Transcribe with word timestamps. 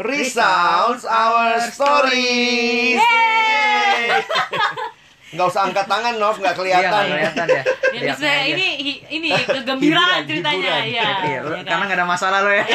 resounds 0.00 1.04
our 1.04 1.60
stories. 1.62 2.96
Yeay. 2.96 4.24
Nggak 5.30 5.46
usah 5.46 5.62
angkat 5.62 5.86
tangan, 5.86 6.18
Nov, 6.18 6.34
nggak 6.36 6.50
Iya, 6.50 6.58
kelihatan. 6.58 6.90
nggak 6.90 7.06
kelihatan 7.06 7.46
ya. 7.46 7.62
Ya 7.90 8.14
ini 8.46 8.66
ini 9.06 9.28
kegembiraan 9.36 10.26
Hiburan, 10.26 10.26
ceritanya 10.26 10.58
hiburan. 10.58 10.82
ya. 10.90 11.06
Iya, 11.22 11.38
ya 11.38 11.40
kan? 11.44 11.62
karena 11.62 11.82
nggak 11.86 11.98
ada 11.98 12.08
masalah 12.08 12.38
lo 12.42 12.50
ya. 12.50 12.64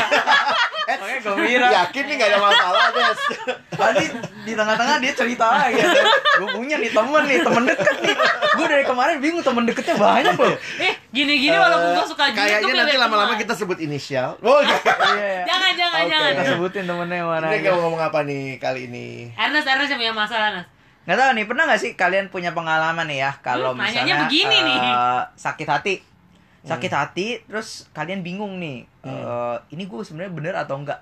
Eh, 0.85 0.98
Makanya 1.02 1.21
gembira. 1.25 1.67
Yakin 1.81 2.03
nih 2.05 2.13
nggak 2.13 2.30
ada 2.30 2.39
masalah, 2.45 2.84
Des. 2.93 3.20
Tadi 3.73 4.03
di 4.45 4.53
tengah-tengah 4.53 4.95
dia 5.02 5.13
cerita 5.17 5.45
lagi. 5.49 5.81
Gue 6.38 6.49
punya 6.53 6.77
nih 6.77 6.94
temen 6.94 7.23
nih, 7.26 7.39
temen 7.41 7.63
deket 7.66 7.95
nih. 8.05 8.16
Gue 8.53 8.66
dari 8.70 8.85
kemarin 8.85 9.17
bingung 9.17 9.41
temen 9.41 9.66
deketnya 9.66 9.98
banyak 9.98 10.38
loh. 10.38 10.53
Eh, 10.77 10.94
gini-gini 11.16 11.55
walaupun 11.55 11.89
gua 11.94 12.05
suka 12.05 12.23
juga 12.27 12.44
Kayaknya 12.44 12.59
tuh 12.62 12.77
nanti 12.77 12.98
lama-lama 12.98 13.27
teman. 13.30 13.41
kita 13.41 13.53
sebut 13.55 13.80
inisial. 13.80 14.35
Oh, 14.39 14.59
iya. 14.59 14.76
Iya, 14.76 15.16
iya. 15.16 15.44
Jangan 15.45 15.72
jangan 15.73 15.98
Oke. 15.98 16.12
jangan. 16.12 16.30
Kita 16.30 16.44
sebutin 16.52 16.84
temennya 16.84 17.17
yang 17.17 17.30
mana 17.30 17.45
Ini 17.45 17.55
aja. 17.55 17.66
kamu 17.66 17.80
ngomong 17.80 18.02
apa 18.03 18.20
nih 18.22 18.44
kali 18.58 18.81
ini? 18.85 19.08
Ernest 19.34 19.66
Ernest 19.66 19.89
yang 19.89 20.02
punya 20.02 20.13
masalah 20.13 20.48
Nas. 20.52 20.66
Nggak 21.05 21.17
tahu 21.17 21.30
nih, 21.31 21.45
pernah 21.45 21.63
nggak 21.66 21.80
sih 21.80 21.91
kalian 21.94 22.25
punya 22.27 22.52
pengalaman 22.52 23.05
nih 23.05 23.20
ya 23.22 23.31
kalau 23.39 23.72
Hmm, 23.72 23.80
misalnya 23.80 24.16
begini 24.22 24.58
nih. 24.59 24.80
eh, 24.81 25.22
sakit 25.34 25.67
hati, 25.67 25.94
sakit 26.63 26.91
hati, 26.91 27.27
terus 27.44 27.67
kalian 27.91 28.20
bingung 28.20 28.58
nih, 28.58 28.84
eh, 29.03 29.55
ini 29.70 29.86
gue 29.86 30.02
sebenarnya 30.02 30.34
bener 30.34 30.53
atau 30.58 30.75
enggak? 30.75 30.97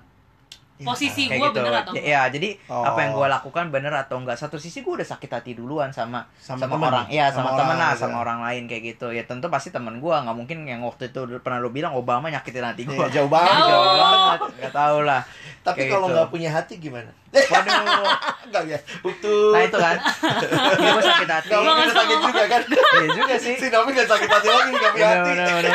Posisi 0.83 1.23
Kayak 1.25 1.35
gua 1.35 1.47
gitu. 1.47 1.57
bener 1.57 1.73
atau 1.75 1.91
Ya, 1.91 1.97
enggak? 1.97 2.05
ya, 2.05 2.21
jadi 2.29 2.49
Oh. 2.67 2.83
apa 2.83 2.99
yang 2.99 3.11
gue 3.13 3.27
lakukan 3.27 3.65
bener 3.69 3.93
atau 3.93 4.15
enggak? 4.17 4.35
Satu 4.35 4.55
sisi 4.55 4.79
gue 4.79 4.93
udah 4.93 5.05
sakit 5.05 5.29
hati 5.29 5.51
duluan 5.53 5.89
sama 5.89 6.27
Sama 6.35 6.59
sama, 6.61 6.75
temen? 6.75 6.87
orang, 6.87 7.05
ya 7.07 7.25
Sama 7.27 7.49
sama, 7.49 7.49
temen 7.57 7.75
lah, 7.75 7.89
gitu. 7.89 8.01
sama 8.01 8.17
orang 8.19 8.39
lain 8.41 8.63
kayak 8.65 8.83
gitu. 8.89 9.07
Ya 9.09 9.23
tentu 9.23 9.47
pasti 9.47 9.69
temen 9.69 9.97
gue 9.97 10.11
nggak 10.13 10.35
mungkin 10.35 10.57
yang 10.63 10.81
waktu 10.81 11.07
itu 11.07 11.19
pernah 11.39 11.57
lo 11.57 11.69
bilang 11.69 11.93
Obama 11.93 12.27
nyakitin 12.27 12.61
hati 12.61 12.83
gue. 12.83 12.93
Iya, 12.93 13.07
jauh 13.13 13.27
banget. 13.27 13.55
Jauh. 13.55 13.69
Jauh 13.69 13.95
banget, 13.95 14.39
nggak 14.59 14.73
tahu 14.73 14.97
lah. 15.01 15.21
Tapi 15.61 15.77
Kayak 15.79 15.91
kalau 15.91 16.05
gitu. 16.05 16.15
nggak 16.15 16.29
punya 16.29 16.49
hati 16.51 16.73
gimana? 16.77 17.11
Waduh. 17.53 18.05
Enggak 18.43 18.63
ya. 18.67 18.79
Betul. 18.99 19.49
Nah 19.49 19.61
itu 19.63 19.77
kan, 19.77 19.97
ya, 19.97 20.89
gue 20.91 21.03
sakit 21.03 21.29
hati. 21.29 21.49
Mungkin 21.49 21.73
Nggak 21.73 21.95
sakit 21.95 22.17
juga 22.21 22.43
kan? 22.45 22.61
Iya 22.69 23.07
juga 23.15 23.35
sih. 23.37 23.55
Si 23.55 23.67
Novi 23.67 23.89
nggak 23.91 24.09
sakit 24.09 24.29
hati 24.29 24.47
lagi 24.47 24.69
nggak 24.71 24.91
punya 24.91 25.07
hati. 25.07 25.71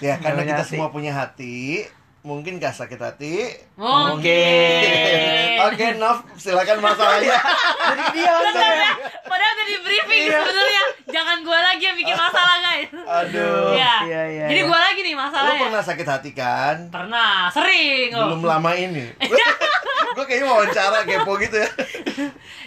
Ya 0.00 0.14
karena 0.18 0.42
kita 0.44 0.62
semua 0.62 0.88
punya 0.90 1.12
hati, 1.12 1.86
mungkin 2.24 2.56
gak 2.56 2.72
sakit 2.72 2.96
hati. 2.96 3.52
Mungkin. 3.76 5.60
Oke, 5.62 5.86
Nov, 5.94 6.24
silakan 6.34 6.80
masalahnya. 6.80 7.36
Jadi 7.84 8.04
dia 8.14 8.32
Sebenarnya, 8.32 8.90
padahal 9.22 9.52
udah 9.54 9.66
di 9.66 9.76
briefing 9.78 10.22
Iya. 10.24 10.40
sebenarnya 10.40 10.82
jangan 11.06 11.36
gua 11.40 11.58
lagi 11.62 11.84
yang 11.84 11.96
bikin 11.96 12.16
masalah 12.16 12.56
guys. 12.58 12.88
Aduh. 12.90 13.76
Iya. 13.76 13.94
Iya, 14.02 14.22
iya, 14.26 14.44
Jadi 14.48 14.60
iya. 14.60 14.66
gua 14.66 14.78
lagi 14.80 15.00
nih 15.00 15.12
Lu 15.12 15.20
masalahnya. 15.20 15.60
pernah 15.60 15.82
sakit 15.82 16.06
hati 16.08 16.30
kan? 16.32 16.76
Pernah, 16.88 17.34
sering. 17.50 18.08
oh. 18.14 18.24
Belum 18.26 18.42
lama 18.42 18.70
ini. 18.72 19.04
gue 20.14 20.24
kayaknya 20.24 20.46
wawancara 20.46 21.02
kepo 21.02 21.34
gitu 21.36 21.56
ya. 21.58 21.68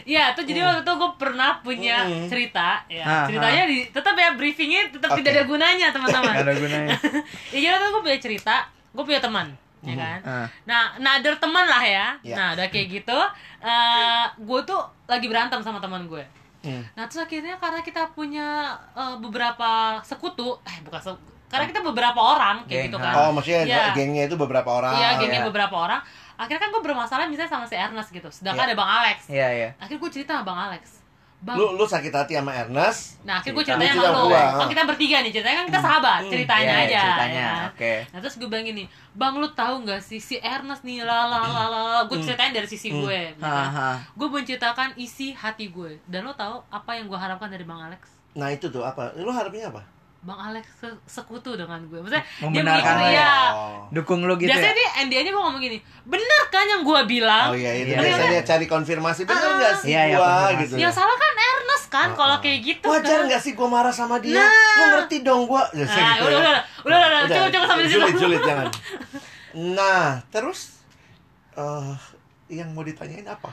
Iya, 0.04 0.24
tuh 0.34 0.44
jadi 0.44 0.62
waktu 0.62 0.84
itu 0.84 0.94
gue 0.94 1.12
pernah 1.16 1.60
punya 1.62 2.04
Hmm. 2.04 2.28
cerita, 2.28 2.84
ya. 2.88 3.04
Ah, 3.04 3.24
ceritanya 3.24 3.64
di, 3.66 3.88
tetap 3.88 4.14
ya 4.14 4.32
briefingnya 4.32 4.88
tetap 4.90 5.10
Oke. 5.10 5.18
tidak 5.18 5.32
ada 5.34 5.44
gunanya 5.46 5.88
teman-teman. 5.90 6.34
Ada 6.38 6.54
gunanya. 6.54 6.98
ya 7.52 7.58
jadi 7.58 7.68
waktu 7.70 7.82
itu 7.82 7.90
gue 7.90 8.04
punya 8.04 8.20
cerita, 8.20 8.56
gue 8.94 9.04
punya 9.04 9.22
teman, 9.22 9.52
ya 9.84 9.96
kan. 9.96 10.20
Ah. 10.26 10.48
Nah, 10.68 10.82
nader 11.00 11.36
teman 11.38 11.66
lah 11.66 11.84
ya. 11.84 12.08
Ya. 12.24 12.36
Nah, 12.36 12.48
udah 12.58 12.68
kayak 12.70 12.88
gitu, 13.02 13.20
eh 13.64 14.26
gue 14.38 14.60
tuh 14.64 14.82
lagi 15.08 15.26
berantem 15.28 15.60
sama 15.64 15.80
teman 15.80 16.06
gue. 16.08 16.24
Hmm. 16.66 16.84
Nah, 16.98 17.06
terus 17.08 17.24
akhirnya 17.24 17.56
karena 17.62 17.80
kita 17.86 18.12
punya 18.12 18.76
eh, 18.98 19.16
beberapa 19.22 20.02
sekutu, 20.02 20.58
eh 20.66 20.78
bukan 20.84 21.00
sekutu, 21.00 21.30
karena 21.48 21.66
kita 21.70 21.80
beberapa 21.80 22.20
orang 22.20 22.68
kayak 22.68 22.76
Geng, 22.76 22.86
gitu 22.92 22.98
ah. 23.00 23.04
kan. 23.04 23.14
Oh, 23.16 23.30
maksudnya 23.32 23.62
Iya. 23.64 23.96
gengnya 23.96 24.24
itu 24.28 24.36
beberapa 24.36 24.68
orang. 24.68 24.94
Iya, 25.00 25.10
gengnya 25.22 25.42
iya. 25.44 25.48
beberapa 25.48 25.76
orang. 25.76 26.02
Akhirnya 26.38 26.62
kan 26.68 26.70
gue 26.70 26.84
bermasalah 26.84 27.26
misalnya 27.26 27.50
sama 27.50 27.66
si 27.66 27.74
Ernest 27.74 28.12
gitu. 28.14 28.30
Sedangkan 28.30 28.68
Iya. 28.68 28.76
ada 28.76 28.76
Bang 28.78 28.92
Alex. 29.02 29.18
Iya, 29.32 29.48
iya. 29.56 29.70
Akhirnya 29.80 30.00
gue 30.06 30.12
cerita 30.12 30.32
sama 30.38 30.44
Bang 30.46 30.60
Alex. 30.70 31.02
Bang, 31.38 31.54
Lu 31.54 31.78
lu 31.78 31.86
sakit 31.86 32.10
hati 32.10 32.34
sama 32.34 32.50
Ernest. 32.52 33.22
Nah, 33.22 33.38
akhirnya 33.38 33.54
gue 33.54 33.64
Cerita. 33.64 33.78
ceritanya 33.78 33.94
Lu 33.94 34.02
cerita 34.02 34.10
sama 34.10 34.20
lu. 34.20 34.28
gua. 34.28 34.44
Kan 34.58 34.68
kita 34.68 34.84
bertiga 34.84 35.18
nih, 35.22 35.32
ceritanya 35.32 35.56
kan 35.56 35.68
kita 35.68 35.80
sahabat, 35.80 36.20
Hmm. 36.20 36.32
ceritanya 36.34 36.74
Iya, 36.74 36.82
aja. 36.84 37.02
ceritanya, 37.04 37.38
ya 37.38 37.68
oke. 37.70 37.94
Nah, 38.10 38.20
terus 38.20 38.36
gue 38.36 38.48
bilang 38.48 38.66
gini, 38.66 38.84
Bang 39.14 39.34
lu 39.36 39.48
tahu 39.48 39.74
nggak 39.80 40.02
sih 40.02 40.18
si 40.20 40.36
Ernest 40.38 40.82
nih 40.82 41.02
la 41.02 41.20
la 41.24 41.40
la 41.40 41.64
la. 41.68 41.82
Gue 42.04 42.18
ceritain 42.20 42.50
dari 42.52 42.66
sisi 42.66 42.90
Hmm. 42.90 43.00
gue. 43.00 43.22
kan? 43.36 43.46
Haha. 43.46 43.90
Gue 44.12 44.28
menceritakan 44.28 44.90
isi 44.96 45.30
hati 45.32 45.68
gue. 45.68 46.02
Dan 46.04 46.24
lo 46.24 46.34
tahu 46.34 46.58
apa 46.68 46.92
yang 46.94 47.06
gue 47.06 47.16
harapkan 47.16 47.48
dari 47.48 47.64
Bang 47.64 47.82
Alex? 47.82 48.02
Nah, 48.34 48.50
itu 48.50 48.66
tuh 48.68 48.82
apa? 48.82 49.14
Lu 49.16 49.30
harapnya 49.30 49.70
apa? 49.70 49.86
Bang 50.28 50.40
Alex 50.44 50.68
se- 50.76 51.00
sekutu 51.08 51.56
dengan 51.56 51.80
gue. 51.82 51.98
Maksudnya 51.98 52.20
dia 52.20 52.44
Membenarkan 52.44 52.84
begitu 52.94 53.00
lo 53.00 53.16
ya. 53.16 53.36
Oh. 53.50 53.80
Dukung 53.90 54.20
lu 54.22 54.36
gitu 54.36 54.52
Biasanya 54.52 54.68
ya. 54.68 54.76
dia 54.76 54.90
NDA-nya 55.02 55.32
gue 55.32 55.40
ngomong 55.40 55.62
gini, 55.62 55.78
bener 56.04 56.42
kan 56.48 56.68
yang 56.68 56.84
gue 56.84 57.00
bilang? 57.08 57.48
Oh 57.48 57.56
iya, 57.56 57.72
itu 57.78 57.90
Iya, 57.90 58.04
biasanya 58.04 58.32
iya. 58.34 58.44
cari 58.44 58.66
konfirmasi 58.66 59.22
bener 59.24 59.40
Ah. 59.42 59.56
nggak 59.56 59.74
sih 59.78 59.88
Iya, 59.88 60.02
iya, 60.06 60.18
gua 60.18 60.28
konfirmasi. 60.28 60.60
gitu. 60.62 60.74
Yang 60.78 60.94
salah 60.94 61.16
kan 61.16 61.32
Ernest 61.34 61.86
kan 61.88 62.08
kalau 62.14 62.36
kayak 62.38 62.60
gitu 62.62 62.86
Wajar 62.86 63.08
kan. 63.16 63.26
nggak 63.26 63.42
sih 63.42 63.52
gua 63.54 63.68
marah 63.72 63.94
sama 63.96 64.20
dia? 64.20 64.36
Nah. 64.36 64.52
Lu 64.52 64.84
ngerti 64.94 65.18
dong 65.22 65.42
gua. 65.46 65.64
Ya, 65.72 65.82
Nah, 65.82 65.96
gitu 65.96 66.24
udah, 66.26 66.36
ya. 66.36 66.40
udah, 66.44 66.54
udah, 66.84 66.98
udah, 67.00 67.08
udah, 67.08 67.22
cukup, 67.26 67.50
cukup 67.50 67.66
sampai 67.66 67.82
di 67.82 67.88
situ. 67.88 67.98
Julid, 67.98 68.16
julid, 68.20 68.42
jangan. 68.44 68.68
Nah, 69.74 70.22
terus 70.28 70.60
eh 71.54 71.96
yang 72.50 72.72
mau 72.72 72.80
ditanyain 72.82 73.26
apa? 73.26 73.50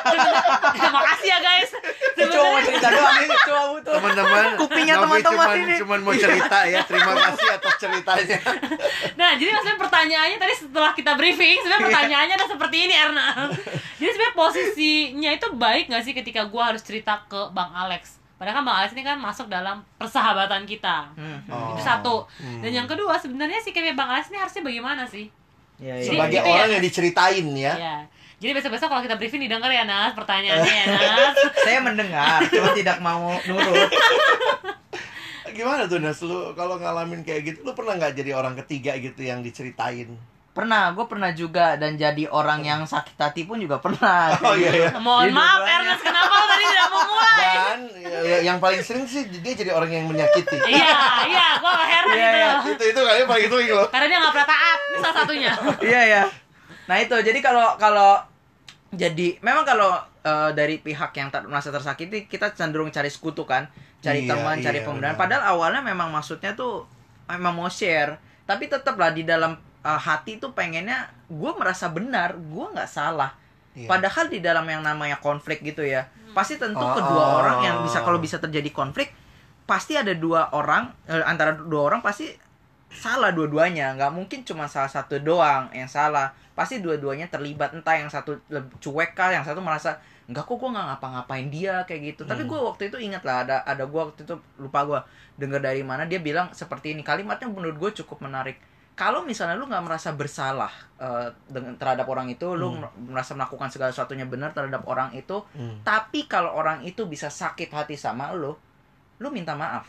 Makasih 0.90 1.28
ya 1.28 1.38
guys. 1.38 1.70
Cuma 2.26 2.46
mau 2.50 2.60
cerita 2.60 2.86
doang 2.88 3.16
ini, 3.18 3.36
cuma 3.40 3.62
butuh. 3.70 3.92
Teman-teman, 3.92 4.44
Kupingnya 4.56 4.94
teman-teman 4.96 5.46
ini. 5.56 5.74
cuman 5.78 5.98
mau 6.00 6.14
cerita 6.14 6.58
ya. 6.64 6.80
Terima 6.82 7.12
kasih 7.14 7.48
atas 7.50 7.74
ceritanya. 7.76 8.38
Nah, 9.14 9.30
jadi 9.34 9.50
maksudnya 9.50 9.78
pertanyaannya 9.78 10.36
tadi 10.36 10.54
setelah 10.56 10.92
kita 10.92 11.12
briefing, 11.14 11.56
sebenarnya 11.58 11.86
pertanyaannya 11.86 12.34
ada 12.34 12.46
seperti 12.46 12.76
ini, 12.82 12.94
Erna. 12.94 13.26
Jadi 13.96 14.10
sebenarnya 14.10 14.34
posisinya 14.34 15.30
itu 15.30 15.46
baik 15.52 15.84
nggak 15.86 16.02
sih 16.02 16.12
ketika 16.12 16.44
gua 16.44 16.70
harus 16.70 16.80
cerita 16.80 17.22
ke 17.24 17.48
Bang 17.50 17.70
Alex? 17.70 18.16
Padahal 18.34 18.56
kan 18.56 18.64
Bang 18.64 18.76
Alex 18.78 18.90
ini 18.92 19.02
kan 19.02 19.16
masuk 19.16 19.46
dalam 19.46 19.84
persahabatan 19.94 20.64
kita. 20.64 21.12
Hmm. 21.12 21.44
Oh. 21.46 21.72
Itu 21.72 21.82
satu. 21.82 22.24
Hmm. 22.36 22.60
Dan 22.60 22.72
yang 22.74 22.88
kedua, 22.88 23.12
sebenarnya 23.14 23.60
sih 23.60 23.70
kayak 23.70 23.92
Bang 23.92 24.08
Alex 24.08 24.28
ini 24.28 24.38
harusnya 24.38 24.62
bagaimana 24.62 25.04
sih? 25.04 25.28
Iya, 25.76 25.94
iya. 25.94 26.02
Jadi- 26.02 26.08
Sebagai 26.10 26.32
gitu 26.34 26.46
ya. 26.46 26.54
orang 26.54 26.70
yang 26.70 26.82
diceritain 26.82 27.46
ya. 27.52 27.74
Ya. 27.74 27.96
Jadi 28.40 28.56
besok-besok 28.56 28.88
kalau 28.88 29.04
kita 29.04 29.20
briefing 29.20 29.44
didengar 29.44 29.68
ya, 29.68 29.84
Nas, 29.84 30.16
pertanyaannya 30.16 30.64
ya, 30.64 30.84
Nas. 30.88 31.36
Saya 31.68 31.84
mendengar, 31.84 32.40
cuma 32.48 32.72
tidak 32.72 32.96
mau 33.04 33.36
nurut. 33.44 33.92
Gimana 35.56 35.84
tuh 35.84 36.00
Nas 36.00 36.16
lu 36.24 36.56
kalau 36.56 36.80
ngalamin 36.80 37.20
kayak 37.20 37.40
gitu, 37.44 37.58
lu 37.68 37.76
pernah 37.76 38.00
nggak 38.00 38.16
jadi 38.16 38.32
orang 38.32 38.56
ketiga 38.64 38.96
gitu 38.96 39.20
yang 39.20 39.44
diceritain? 39.44 40.16
Pernah, 40.50 40.96
gue 40.96 41.04
pernah 41.04 41.30
juga 41.36 41.76
dan 41.76 42.00
jadi 42.00 42.26
orang 42.32 42.64
yang 42.64 42.82
sakit 42.82 43.14
hati 43.14 43.44
pun 43.44 43.60
juga 43.60 43.76
pernah. 43.76 44.32
Oh, 44.42 44.56
iya, 44.56 44.72
iya. 44.72 44.90
Mohon 44.96 45.30
Jadi 45.30 45.36
maaf. 45.36 45.60
Ernest, 45.62 46.02
kenapa 46.02 46.32
lo 46.32 46.44
tadi 46.48 46.64
tidak 46.64 46.88
mau 46.90 47.02
mulai? 47.06 47.36
Dan 47.44 47.78
ya, 48.24 48.38
yang 48.40 48.58
paling 48.58 48.80
sering 48.80 49.04
sih 49.04 49.28
dia 49.28 49.52
jadi 49.52 49.70
orang 49.76 49.92
yang 49.92 50.08
menyakiti. 50.08 50.56
Iya, 50.64 50.96
iya, 51.28 51.46
gua 51.60 51.70
gak 51.76 51.88
heran 51.92 52.14
Iya, 52.16 52.24
gitu. 52.24 52.40
iya. 52.40 52.50
itu 52.72 52.84
itu 52.88 53.00
kayaknya 53.04 53.26
paling 53.28 53.44
itu 53.46 53.56
loh. 53.70 53.86
Karena 53.92 54.06
dia 54.08 54.18
gak 54.18 54.32
pernah 54.32 54.48
taat, 54.48 54.78
ini 54.80 54.96
salah 54.96 55.16
satunya. 55.22 55.52
Iya 55.84 56.00
ya. 56.08 56.22
Nah 56.88 56.96
itu 56.98 57.16
jadi 57.20 57.38
kalau 57.38 57.78
kalau 57.78 58.10
jadi 58.90 59.38
memang 59.38 59.62
kalau 59.62 59.94
eh, 60.20 60.50
dari 60.52 60.78
pihak 60.78 61.14
yang 61.14 61.30
tak 61.30 61.46
merasa 61.46 61.70
tersakiti 61.70 62.26
kita 62.26 62.50
cenderung 62.52 62.90
cari 62.90 63.06
sekutu 63.06 63.46
kan, 63.46 63.70
cari 63.98 64.26
Iya, 64.26 64.34
teman, 64.34 64.56
cari 64.58 64.78
iya, 64.82 64.86
pembenaran. 64.86 65.14
benar. 65.14 65.22
Padahal 65.22 65.44
awalnya 65.54 65.82
memang 65.82 66.10
maksudnya 66.10 66.52
tuh 66.52 66.84
memang 67.26 67.54
mau 67.54 67.70
share, 67.70 68.18
tapi 68.44 68.66
tetaplah 68.66 69.14
di 69.14 69.22
dalam 69.22 69.54
eh, 69.80 70.00
hati 70.00 70.36
tuh 70.36 70.50
pengennya 70.50 71.06
gue 71.26 71.50
merasa 71.54 71.86
benar, 71.88 72.34
gue 72.34 72.66
nggak 72.66 72.90
salah. 72.90 73.30
Iya. 73.72 73.86
Padahal 73.86 74.26
di 74.26 74.42
dalam 74.42 74.66
yang 74.66 74.82
namanya 74.82 75.22
konflik 75.22 75.62
gitu 75.62 75.86
ya, 75.86 76.04
pasti 76.34 76.58
tentu 76.58 76.82
Oh. 76.82 76.90
kedua 76.90 77.24
orang 77.38 77.58
yang 77.62 77.76
bisa 77.86 78.02
kalau 78.02 78.18
bisa 78.18 78.42
terjadi 78.42 78.74
konflik, 78.74 79.14
pasti 79.62 79.94
ada 79.94 80.10
dua 80.10 80.50
orang 80.50 80.90
eh, 81.06 81.22
antara 81.22 81.54
dua 81.54 81.86
orang 81.86 82.02
pasti 82.02 82.26
salah 82.90 83.30
dua-duanya, 83.30 83.94
nggak 83.94 84.12
mungkin 84.12 84.42
cuma 84.42 84.66
salah 84.66 84.90
satu 84.90 85.16
doang 85.22 85.70
yang 85.70 85.86
salah, 85.86 86.34
pasti 86.52 86.82
dua-duanya 86.82 87.30
terlibat 87.30 87.70
entah 87.72 87.94
yang 87.96 88.10
satu 88.10 88.36
cuek 88.82 89.14
kah, 89.14 89.30
yang 89.30 89.46
satu 89.46 89.62
merasa 89.62 89.96
enggak 90.26 90.46
kok 90.46 90.58
gue 90.58 90.70
nggak 90.70 90.86
ngapa-ngapain 90.94 91.46
dia 91.50 91.74
kayak 91.86 92.14
gitu. 92.14 92.22
Tapi 92.22 92.46
Hmm. 92.46 92.50
gue 92.50 92.60
waktu 92.62 92.82
itu 92.90 92.98
ingat 93.02 93.22
lah 93.26 93.42
ada 93.46 93.56
ada 93.66 93.82
gue 93.82 93.98
waktu 93.98 94.22
itu 94.22 94.34
lupa 94.58 94.86
gue 94.86 95.00
dengar 95.38 95.58
dari 95.58 95.82
mana 95.82 96.06
dia 96.06 96.18
bilang 96.18 96.50
seperti 96.52 96.94
ini 96.94 97.02
kalimatnya 97.02 97.50
menurut 97.50 97.78
gue 97.78 97.90
cukup 98.02 98.22
menarik. 98.22 98.58
Kalau 98.94 99.24
misalnya 99.24 99.56
lu 99.56 99.64
nggak 99.64 99.80
merasa 99.80 100.12
bersalah 100.12 100.70
eh, 101.00 101.32
dengan 101.48 101.72
terhadap 101.80 102.04
orang 102.04 102.28
itu, 102.28 102.52
lu 102.52 102.68
Hmm. 102.68 102.84
mer- 102.84 102.96
merasa 103.16 103.32
melakukan 103.32 103.72
segala 103.72 103.90
sesuatunya 103.90 104.28
benar 104.28 104.52
terhadap 104.52 104.84
orang 104.84 105.10
itu, 105.16 105.40
Hmm. 105.56 105.80
tapi 105.82 106.28
kalau 106.28 106.52
orang 106.52 106.84
itu 106.84 107.08
bisa 107.08 107.26
sakit 107.26 107.72
hati 107.72 107.96
sama 107.96 108.30
lu, 108.36 108.52
lu 109.18 109.28
minta 109.32 109.56
maaf. 109.56 109.88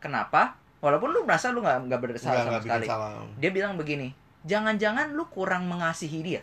Kenapa? 0.00 0.56
Walaupun 0.78 1.10
lu 1.10 1.26
merasa 1.26 1.50
lu 1.50 1.58
nggak 1.58 1.90
nggak 1.90 2.00
bersalah 2.00 2.42
sama 2.46 2.58
bikin 2.58 2.70
sekali. 2.70 2.86
salah. 2.86 3.10
Dia 3.36 3.50
bilang 3.50 3.74
begini, 3.74 4.14
jangan-jangan 4.46 5.10
lu 5.10 5.26
kurang 5.26 5.66
mengasihi 5.66 6.22
dia, 6.22 6.42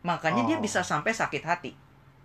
makanya 0.00 0.44
dia 0.44 0.56
Oh. 0.56 0.62
bisa 0.62 0.80
sampai 0.80 1.12
sakit 1.12 1.42
hati. 1.44 1.72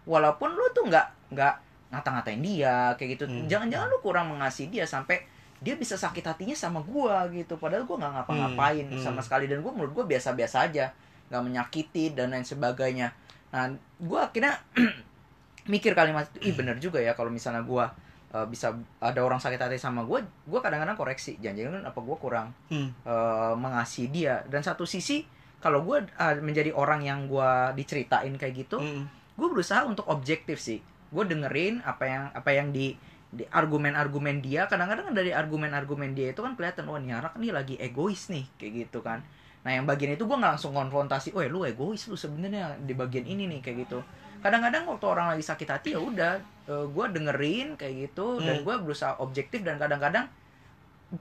Walaupun 0.03 0.51
lu 0.51 0.65
tuh 0.71 0.87
nggak 0.87 1.35
nggak 1.35 1.53
ngata-ngatain 1.91 2.39
dia 2.39 2.95
kayak 2.95 3.19
gitu, 3.19 3.25
Hmm. 3.27 3.45
jangan-jangan 3.45 3.87
lu 3.87 3.99
kurang 3.99 4.31
mengasihi 4.31 4.71
dia 4.71 4.87
sampai 4.87 5.19
dia 5.59 5.75
bisa 5.75 5.95
sakit 5.95 6.23
hatinya 6.23 6.51
sama 6.53 6.79
gua 6.79 7.27
gitu. 7.29 7.55
Padahal 7.55 7.83
gua 7.83 7.99
nggak 7.99 8.13
ngapa-ngapain 8.19 8.85
Hmm, 8.87 8.95
hmm. 8.95 9.03
sama 9.03 9.19
sekali 9.19 9.47
dan 9.47 9.59
gua 9.59 9.71
menurut 9.71 9.93
gua 9.93 10.05
biasa-biasa 10.05 10.67
aja. 10.67 10.91
nggak 11.23 11.49
menyakiti 11.49 12.13
dan 12.13 12.29
lain 12.29 12.45
sebagainya 12.45 13.09
nah 13.49 13.65
gue 13.97 14.19
akhirnya 14.21 14.53
mikir 15.65 15.95
kalimat 15.95 16.29
itu 16.29 16.45
ih 16.45 16.53
bener 16.53 16.77
juga 16.77 16.99
ya 16.99 17.15
kalau 17.15 17.31
misalnya 17.31 17.63
gue 17.63 17.85
uh, 18.33 18.45
bisa 18.49 18.73
ada 18.99 19.19
orang 19.21 19.37
sakit 19.37 19.61
hati 19.61 19.77
sama 19.77 20.01
gue 20.03 20.19
gue 20.25 20.59
kadang-kadang 20.59 20.97
koreksi 20.97 21.37
jangan-jangan 21.37 21.85
apa 21.85 21.99
gue 22.01 22.17
kurang 22.17 22.47
Hmm. 22.67 22.89
uh, 23.05 23.53
mengasihi 23.53 24.09
dia. 24.09 24.41
Dan 24.49 24.65
satu 24.65 24.83
sisi 24.83 25.23
kalau 25.61 25.85
gue 25.85 26.03
uh, 26.19 26.35
menjadi 26.43 26.73
orang 26.75 27.05
yang 27.05 27.29
gue 27.29 27.49
diceritain 27.77 28.33
kayak 28.35 28.67
gitu 28.67 28.81
Hmm. 28.81 29.05
gue 29.37 29.47
berusaha 29.47 29.85
untuk 29.85 30.09
objektif 30.09 30.57
sih. 30.59 30.81
Gue 31.13 31.23
dengerin 31.29 31.85
apa 31.85 32.03
yang 32.09 32.23
apa 32.33 32.49
yang 32.51 32.73
di 32.73 32.97
di 33.33 33.45
argumen-argumen 33.49 34.45
dia. 34.45 34.69
Kadang-kadang 34.69 35.13
dari 35.13 35.33
argumen-argumen 35.33 36.13
dia 36.13 36.33
itu 36.33 36.41
kan 36.41 36.53
kelihatan 36.53 36.85
wah 36.85 37.01
nih 37.01 37.17
anak 37.17 37.33
nih 37.37 37.49
lagi 37.53 37.75
egois 37.81 38.29
nih 38.29 38.45
kayak 38.61 38.89
gitu 38.89 39.01
kan. 39.01 39.25
Nah 39.63 39.71
yang 39.73 39.87
bagian 39.87 40.13
itu 40.13 40.27
gue 40.27 40.37
nggak 40.37 40.59
langsung 40.59 40.75
konfrontasi 40.75 41.33
oh 41.33 41.41
lu 41.49 41.65
egois 41.65 42.05
lu 42.09 42.17
sebenarnya 42.19 42.77
di 42.83 42.93
bagian 42.93 43.25
ini 43.25 43.49
nih 43.49 43.59
kayak 43.63 43.77
gitu. 43.87 44.05
Kadang-kadang 44.43 44.85
waktu 44.85 45.05
orang 45.07 45.25
lagi 45.33 45.41
sakit 45.41 45.69
hati 45.69 45.89
ya 45.95 46.01
udah 46.03 46.33
gue 46.65 47.05
dengerin 47.11 47.75
kayak 47.75 47.95
gitu 48.07 48.39
dan 48.39 48.59
Hmm. 48.59 48.63
gue 48.63 48.75
berusaha 48.79 49.19
objektif 49.19 49.61
dan 49.61 49.75
kadang-kadang 49.75 50.31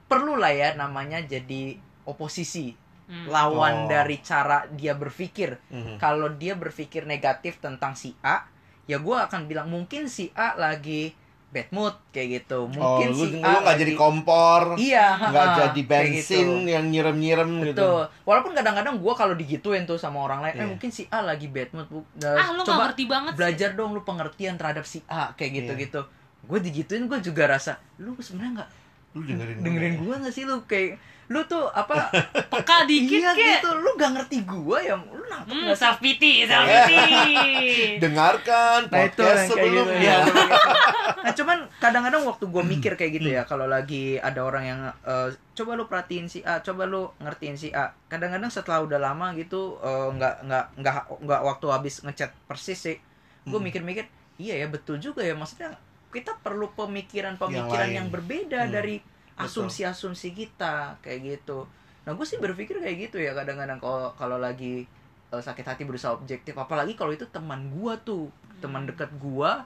perlu 0.06 0.38
lah 0.38 0.52
ya 0.52 0.72
namanya 0.72 1.20
jadi 1.20 1.76
oposisi 2.04 2.72
Hmm. 3.02 3.28
lawan 3.28 3.84
Oh. 3.84 3.88
dari 3.90 4.22
cara 4.22 4.64
dia 4.70 4.94
berpikir 4.94 5.58
Hmm. 5.68 5.98
kalau 5.98 6.30
dia 6.32 6.54
berpikir 6.54 7.04
negatif 7.04 7.58
tentang 7.58 7.92
si 7.92 8.14
A, 8.22 8.46
ya 8.86 8.96
gue 8.96 9.16
akan 9.18 9.50
bilang 9.50 9.68
mungkin 9.68 10.06
si 10.06 10.30
A 10.32 10.54
lagi 10.56 11.12
bad 11.52 11.68
mood 11.68 11.92
kayak 12.08 12.28
gitu. 12.40 12.64
Oh, 12.64 12.72
Mungkin 12.96 13.08
lu, 13.08 13.16
si 13.18 13.26
lu 13.30 13.38
A 13.38 13.48
nggak 13.52 13.62
lagi- 13.62 13.80
jadi 13.80 13.92
kompor, 13.94 14.62
Iya, 14.74 15.06
nggak 15.22 15.46
jadi 15.52 15.60
kayak 15.76 15.84
bensin 15.86 16.48
gitu. 16.48 16.64
yang 16.66 16.84
nyirem-nyirem 16.88 17.50
gitu. 17.62 17.76
Betul. 17.76 18.02
Walaupun 18.24 18.52
kadang-kadang 18.52 18.94
gue 18.96 19.14
kalau 19.14 19.34
digituin 19.34 19.84
tuh 19.84 19.94
sama 19.94 20.18
orang 20.18 20.40
lain, 20.40 20.54
eh 20.54 20.58
Iya. 20.58 20.68
mungkin 20.70 20.88
si 20.88 21.04
A 21.06 21.20
lagi 21.20 21.46
bad 21.46 21.68
mood. 21.70 21.86
Nah, 22.16 22.32
Ah, 22.34 22.48
lu 22.50 22.58
gak 22.58 22.66
coba 22.66 22.82
ngerti 22.86 23.04
banget 23.04 23.30
sih. 23.30 23.38
belajar 23.38 23.70
dong 23.72 23.90
lu 23.90 24.00
pengertian 24.00 24.56
terhadap 24.56 24.82
si 24.82 25.04
A 25.06 25.30
kayak 25.30 25.50
Iya. 25.50 25.58
gitu-gitu. 25.62 26.00
Gue 26.42 26.58
digituin 26.58 27.04
gue 27.04 27.20
juga 27.20 27.44
rasa 27.46 27.76
lu 27.96 28.16
sebenarnya 28.16 28.52
nggak 28.58 28.70
Lu 29.12 29.20
dengerin 29.22 29.56
dengerin 29.60 29.92
gue. 29.94 30.04
gue 30.04 30.16
nggak 30.18 30.32
sih 30.32 30.42
lu 30.42 30.64
kayak 30.64 30.96
lu 31.32 31.40
tuh 31.42 31.64
apa 31.66 32.12
Peka 32.52 32.84
dikit 32.84 33.18
iya 33.18 33.32
kek. 33.32 33.40
gitu 33.58 33.72
lu 33.74 33.90
gak 33.94 34.12
ngerti 34.12 34.38
gue 34.42 34.78
ya 34.82 34.94
lu 34.94 35.24
nangkep 35.24 35.48
Hmm, 35.48 35.72
self 35.72 35.98
pity, 35.98 36.44
self 36.44 36.62
pity. 36.62 37.32
Dengarkan 38.04 38.86
Nah 38.86 39.00
itu 39.02 39.16
podcast 39.16 39.24
yang 39.24 39.48
kayak 39.50 39.66
gitu 39.66 39.82
sebelumnya. 39.82 39.98
ya. 39.98 40.18
Nah 41.22 41.32
cuman 41.32 41.58
kadang-kadang 41.76 42.22
waktu 42.24 42.44
gue 42.44 42.62
mikir 42.64 42.92
kayak 42.94 43.12
gitu 43.14 43.28
ya, 43.30 43.42
kalau 43.42 43.64
lagi 43.64 44.18
ada 44.18 44.40
orang 44.40 44.64
yang 44.64 44.80
eh, 45.00 45.28
coba 45.52 45.70
lu 45.72 45.86
perhatiin 45.86 46.26
si 46.26 46.42
A, 46.42 46.58
coba 46.60 46.84
lu 46.84 47.08
ngertiin 47.16 47.56
si 47.56 47.68
A. 47.70 47.94
Kadang-kadang 48.06 48.48
setelah 48.48 48.82
udah 48.82 48.98
lama 48.98 49.30
gitu 49.32 49.78
eh, 49.78 50.08
nggak 50.10 50.34
nggak 50.42 50.64
nggak 50.76 50.94
nggak 51.20 51.40
waktu 51.42 51.66
habis 51.68 51.94
ngechat 52.00 52.34
persis 52.44 52.76
sih, 52.76 52.98
gue 53.40 53.50
Hmm. 53.50 53.62
mikir-mikir, 53.62 54.06
iya 54.36 54.56
ya 54.56 54.66
betul 54.66 54.98
juga 54.98 55.22
ya 55.22 55.32
maksudnya 55.32 55.78
kita 56.08 56.36
perlu 56.36 56.68
pemikiran-pemikiran 56.72 57.70
lain. 57.86 57.96
yang, 57.96 58.06
berbeda 58.08 58.60
Hmm. 58.60 58.72
dari. 58.72 58.96
Asumsi-asumsi 59.44 60.28
kita 60.32 60.96
kayak 61.00 61.20
gitu. 61.38 61.66
Nah 62.02 62.12
gue 62.12 62.26
sih 62.26 62.38
berpikir 62.38 62.78
kayak 62.78 63.10
gitu 63.10 63.22
ya 63.22 63.32
kadang-kadang 63.32 63.78
kalau 63.78 64.10
kalau 64.14 64.38
lagi 64.38 64.86
eh, 65.30 65.42
sakit 65.42 65.64
hati 65.64 65.82
berusaha 65.86 66.12
objektif, 66.12 66.52
apalagi 66.54 66.92
kalau 66.92 67.10
itu 67.10 67.24
teman 67.30 67.70
gua 67.72 67.96
tuh, 68.02 68.28
teman 68.60 68.84
dekat 68.84 69.08
gua 69.16 69.64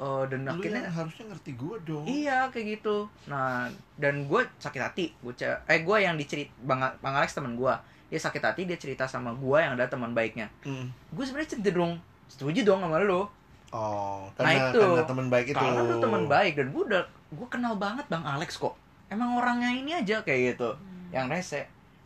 eh, 0.00 0.24
dan 0.30 0.46
Lu 0.46 0.56
akhirnya 0.56 0.88
yang 0.88 0.96
harusnya 0.96 1.24
ngerti 1.30 1.52
gue 1.54 1.76
dong. 1.84 2.04
Iya 2.06 2.48
kayak 2.48 2.80
gitu. 2.80 3.06
Nah 3.28 3.68
dan 3.98 4.26
gue 4.26 4.40
sakit 4.58 4.82
hati. 4.82 5.12
Gue 5.20 5.34
eh 5.42 5.80
gue 5.82 5.96
yang 6.00 6.16
dicerit 6.16 6.50
bang 6.64 6.80
bang 6.98 7.14
Alex 7.14 7.34
teman 7.36 7.54
gue. 7.54 7.74
Dia 8.12 8.20
sakit 8.20 8.42
hati 8.44 8.68
dia 8.68 8.76
cerita 8.76 9.08
sama 9.08 9.32
gue 9.32 9.58
yang 9.60 9.72
ada 9.76 9.88
teman 9.88 10.12
baiknya. 10.12 10.48
Hmm. 10.64 10.92
Gue 11.12 11.24
sebenarnya 11.24 11.56
cenderung 11.56 11.96
setuju 12.28 12.64
dong 12.64 12.80
sama 12.84 12.98
lo. 13.00 13.28
Oh, 13.72 14.28
Nah, 14.36 14.44
karena 14.44 14.68
itu. 14.68 14.80
karena 14.84 15.04
teman 15.08 15.26
baik 15.32 15.46
itu. 15.48 15.56
Karena 15.56 15.80
lu 15.80 15.96
teman 15.96 16.24
baik 16.28 16.52
dan 16.60 16.66
gue 16.76 16.82
udah 16.92 17.02
gue 17.32 17.48
kenal 17.48 17.74
banget 17.80 18.04
bang 18.12 18.20
Alex 18.20 18.60
kok. 18.60 18.76
Emang 19.12 19.36
orangnya 19.36 19.68
ini 19.68 19.92
aja 19.92 20.24
kayak 20.24 20.56
gitu. 20.56 20.72
Yang 21.12 21.26
rese. 21.28 21.60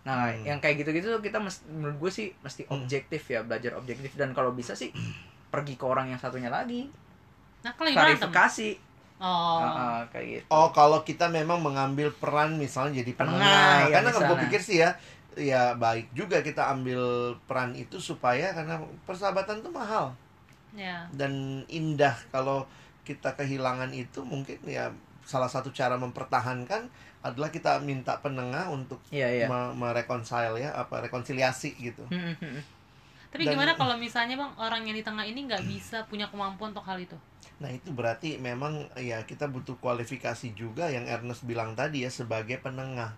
Nah, 0.06 0.30
Hmm. 0.30 0.42
yang 0.42 0.58
kayak 0.58 0.82
gitu-gitu 0.82 1.06
tuh 1.18 1.22
kita 1.22 1.38
mesti, 1.38 1.66
menurut 1.70 1.96
gue 2.02 2.10
sih 2.10 2.28
mesti 2.42 2.66
Hmm. 2.66 2.82
objektif 2.82 3.22
ya, 3.30 3.46
belajar 3.46 3.78
objektif 3.78 4.14
dan 4.18 4.34
kalau 4.34 4.50
bisa 4.54 4.74
sih 4.74 4.90
pergi 5.54 5.78
ke 5.78 5.84
orang 5.86 6.10
yang 6.10 6.18
satunya 6.18 6.50
lagi, 6.50 6.90
Nah, 7.62 7.72
kalau 7.74 7.90
klarifikasi. 7.94 8.70
Oh. 9.16 9.58
Ah, 9.64 10.04
kayak 10.12 10.26
gitu. 10.28 10.46
Oh, 10.52 10.68
kalau 10.70 11.00
kita 11.00 11.26
memang 11.32 11.58
mengambil 11.64 12.12
peran 12.12 12.60
misalnya 12.60 13.00
jadi 13.00 13.16
Penengah, 13.16 13.88
ya, 13.88 13.98
karena 13.98 14.10
gue 14.12 14.36
pikir 14.46 14.60
sih 14.60 14.76
ya, 14.84 14.92
ya 15.36 15.72
baik 15.76 16.12
juga 16.12 16.40
kita 16.44 16.68
ambil 16.72 17.32
peran 17.48 17.72
itu 17.76 17.96
supaya 18.00 18.52
karena 18.56 18.80
persahabatan 19.08 19.60
itu 19.64 19.70
mahal 19.72 20.12
Ya. 20.76 21.08
dan 21.16 21.64
indah 21.72 22.12
kalau 22.28 22.68
kita 23.08 23.32
kehilangan 23.32 23.92
itu 23.96 24.20
mungkin 24.20 24.60
ya 24.68 24.92
salah 25.26 25.50
satu 25.50 25.68
cara 25.68 25.98
mempertahankan 25.98 26.86
adalah 27.20 27.50
kita 27.50 27.82
minta 27.82 28.14
penengah 28.16 28.70
untuk 28.70 29.02
Iya, 29.10 29.26
iya. 29.26 29.46
me- 29.46 29.74
mereconcile 29.74 30.54
ya 30.56 30.70
apa 30.72 31.02
rekonsiliasi 31.02 31.74
gitu. 31.76 32.06
Hmm, 32.06 32.32
hmm, 32.32 32.36
hmm. 32.40 32.62
Tapi 33.26 33.42
Dan- 33.42 33.52
gimana 33.52 33.74
kalau 33.74 33.98
misalnya 33.98 34.38
bang 34.38 34.52
orang 34.56 34.86
yang 34.86 34.94
di 34.94 35.02
tengah 35.02 35.26
ini 35.26 35.44
nggak 35.44 35.66
bisa 35.66 36.06
punya 36.06 36.30
kemampuan 36.30 36.70
untuk 36.70 36.86
hal 36.86 36.96
itu? 36.96 37.18
Nah 37.58 37.68
itu 37.68 37.90
berarti 37.90 38.38
memang 38.38 38.86
ya 38.94 39.20
kita 39.22 39.44
butuh 39.46 39.74
kualifikasi 39.76 40.54
juga 40.54 40.86
yang 40.86 41.04
Ernest 41.04 41.42
bilang 41.42 41.74
tadi 41.74 42.06
ya 42.06 42.10
sebagai 42.10 42.56
penengah. 42.56 43.12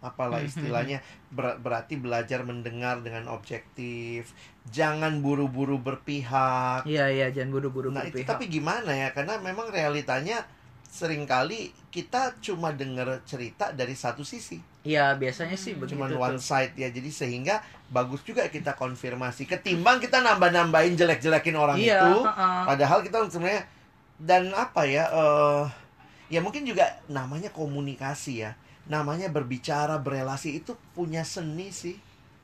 Apalah 0.00 0.40
istilahnya 0.40 1.00
ber- 1.28 1.56
berarti 1.56 1.96
belajar 1.96 2.40
mendengar 2.40 3.00
dengan 3.00 3.28
objektif, 3.28 4.32
jangan 4.66 5.20
buru-buru 5.20 5.76
berpihak. 5.76 6.84
Iya 6.84 7.08
iya 7.08 7.26
jangan 7.28 7.52
buru-buru 7.52 7.88
Nah 7.90 8.02
itu 8.02 8.16
berpihak. 8.16 8.28
tapi 8.30 8.44
gimana 8.46 8.92
ya? 8.92 9.12
Karena 9.12 9.36
memang 9.36 9.68
realitanya 9.68 10.40
sering 10.90 11.22
kali 11.22 11.70
kita 11.88 12.34
cuma 12.40 12.70
dengar 12.70 13.22
cerita 13.22 13.70
dari 13.70 13.94
satu 13.94 14.20
sisi, 14.20 14.58
Iya 14.80 15.14
biasanya 15.14 15.54
sih 15.54 15.72
Hmm. 15.72 15.80
begitu 15.80 15.94
cuma 15.94 16.06
tuh. 16.08 16.18
one 16.18 16.38
side 16.38 16.74
ya. 16.74 16.88
Jadi 16.88 17.08
sehingga 17.08 17.62
bagus 17.88 18.20
juga 18.22 18.42
kita 18.46 18.74
konfirmasi. 18.74 19.46
Ketimbang 19.46 19.98
kita 19.98 20.18
nambah-nambahin 20.18 20.96
jelek-jelekin 20.96 21.54
orang 21.54 21.78
Iya. 21.78 22.00
itu, 22.00 22.12
heeh. 22.24 22.62
Padahal 22.66 22.98
kita 23.00 23.22
sebenarnya 23.24 23.62
dan 24.18 24.50
apa 24.50 24.82
ya 24.82 25.04
eh 25.06 25.64
ya 26.28 26.40
mungkin 26.40 26.62
juga 26.62 26.84
namanya 27.06 27.48
komunikasi 27.50 28.42
ya. 28.42 28.58
Namanya 28.84 29.30
berbicara, 29.30 29.94
berelasi 29.96 30.58
itu 30.58 30.74
punya 30.90 31.22
seni 31.22 31.70
sih 31.70 31.94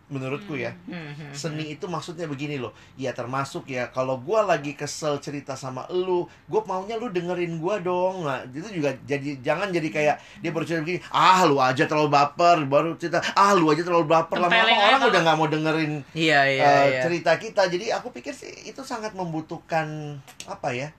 menurutku 0.06 0.54
ya. 0.54 0.70
Hmm, 0.86 1.10
hmm, 1.18 1.34
Seni 1.34 1.74
itu 1.74 1.90
maksudnya 1.90 2.30
begini 2.30 2.62
loh. 2.62 2.70
Ya 2.94 3.10
termasuk 3.10 3.66
ya 3.66 3.90
kalau 3.90 4.22
gua 4.22 4.46
lagi 4.46 4.78
kesel 4.78 5.18
cerita 5.18 5.58
sama 5.58 5.82
elu, 5.90 6.30
gua 6.46 6.62
maunya 6.62 6.94
lu 6.94 7.10
dengerin 7.10 7.58
gua 7.58 7.82
dong. 7.82 8.22
Nah, 8.22 8.46
itu 8.46 8.70
juga 8.70 8.94
jadi 9.02 9.42
jangan 9.42 9.74
jadi 9.74 9.88
kayak 9.90 10.16
dia 10.38 10.50
baru 10.54 10.62
cerita 10.62 10.82
begini, 10.86 11.00
ah 11.10 11.42
lu 11.42 11.58
aja 11.58 11.84
terlalu 11.90 12.10
baper, 12.14 12.56
baru 12.70 12.94
cerita, 12.94 13.18
ah 13.34 13.50
lu 13.58 13.66
aja 13.74 13.82
terlalu 13.82 14.06
baper. 14.06 14.38
Lama-lama 14.38 14.82
orang 14.94 15.02
udah 15.10 15.20
nggak 15.26 15.36
mau 15.38 15.48
dengerin 15.50 15.92
Iya 16.14 16.40
iya 16.46 16.62
eh, 16.62 16.84
iya. 16.94 17.02
cerita 17.02 17.34
kita. 17.34 17.66
Jadi 17.66 17.90
aku 17.90 18.14
pikir 18.14 18.30
sih 18.30 18.70
itu 18.70 18.86
sangat 18.86 19.18
membutuhkan 19.18 20.18
apa 20.46 20.70
ya? 20.70 20.94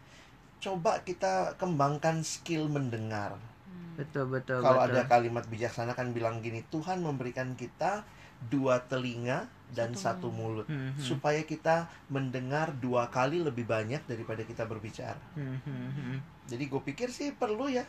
Coba 0.59 0.99
kita 1.07 1.55
kembangkan 1.55 2.27
skill 2.27 2.67
mendengar. 2.67 3.39
Betul 3.95 4.29
betul 4.29 4.61
Kalau 4.61 4.83
ada 4.83 5.09
kalimat 5.09 5.47
bijaksana 5.49 5.97
kan 5.97 6.13
bilang 6.13 6.43
gini, 6.43 6.61
Tuhan 6.69 7.01
memberikan 7.01 7.57
kita 7.57 8.05
dua 8.47 8.79
telinga 8.85 9.49
dan 9.73 9.91
Satu 9.91 10.27
satu 10.27 10.27
mulut 10.31 10.63
Hmm, 10.71 10.95
hmm, 10.95 11.01
supaya 11.03 11.43
kita 11.43 11.91
mendengar 12.07 12.71
dua 12.77 13.11
kali 13.11 13.43
lebih 13.43 13.67
banyak 13.67 13.99
daripada 14.07 14.45
kita 14.47 14.63
berbicara. 14.63 15.19
hmm, 15.35 15.59
hmm, 15.65 15.89
hmm. 15.91 16.17
Jadi 16.47 16.63
gue 16.71 16.81
pikir 16.81 17.11
sih 17.11 17.35
perlu 17.35 17.67
ya 17.67 17.83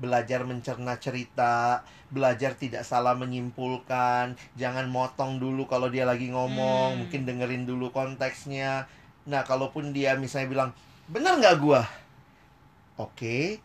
belajar 0.00 0.48
mencerna 0.48 0.96
cerita, 0.96 1.84
belajar 2.08 2.56
tidak 2.56 2.88
salah 2.88 3.12
menyimpulkan, 3.12 4.32
jangan 4.56 4.88
motong 4.88 5.36
dulu 5.36 5.68
kalau 5.68 5.92
dia 5.92 6.08
lagi 6.08 6.32
ngomong, 6.32 6.96
Hmm. 6.96 6.98
mungkin 7.04 7.28
dengerin 7.28 7.68
dulu 7.68 7.92
konteksnya. 7.92 8.88
Nah, 9.28 9.44
kalaupun 9.44 9.92
dia 9.92 10.16
misalnya 10.16 10.48
bilang, 10.48 10.70
"Benar 11.04 11.36
nggak 11.36 11.56
gua?" 11.60 11.84
Oke. 12.96 13.60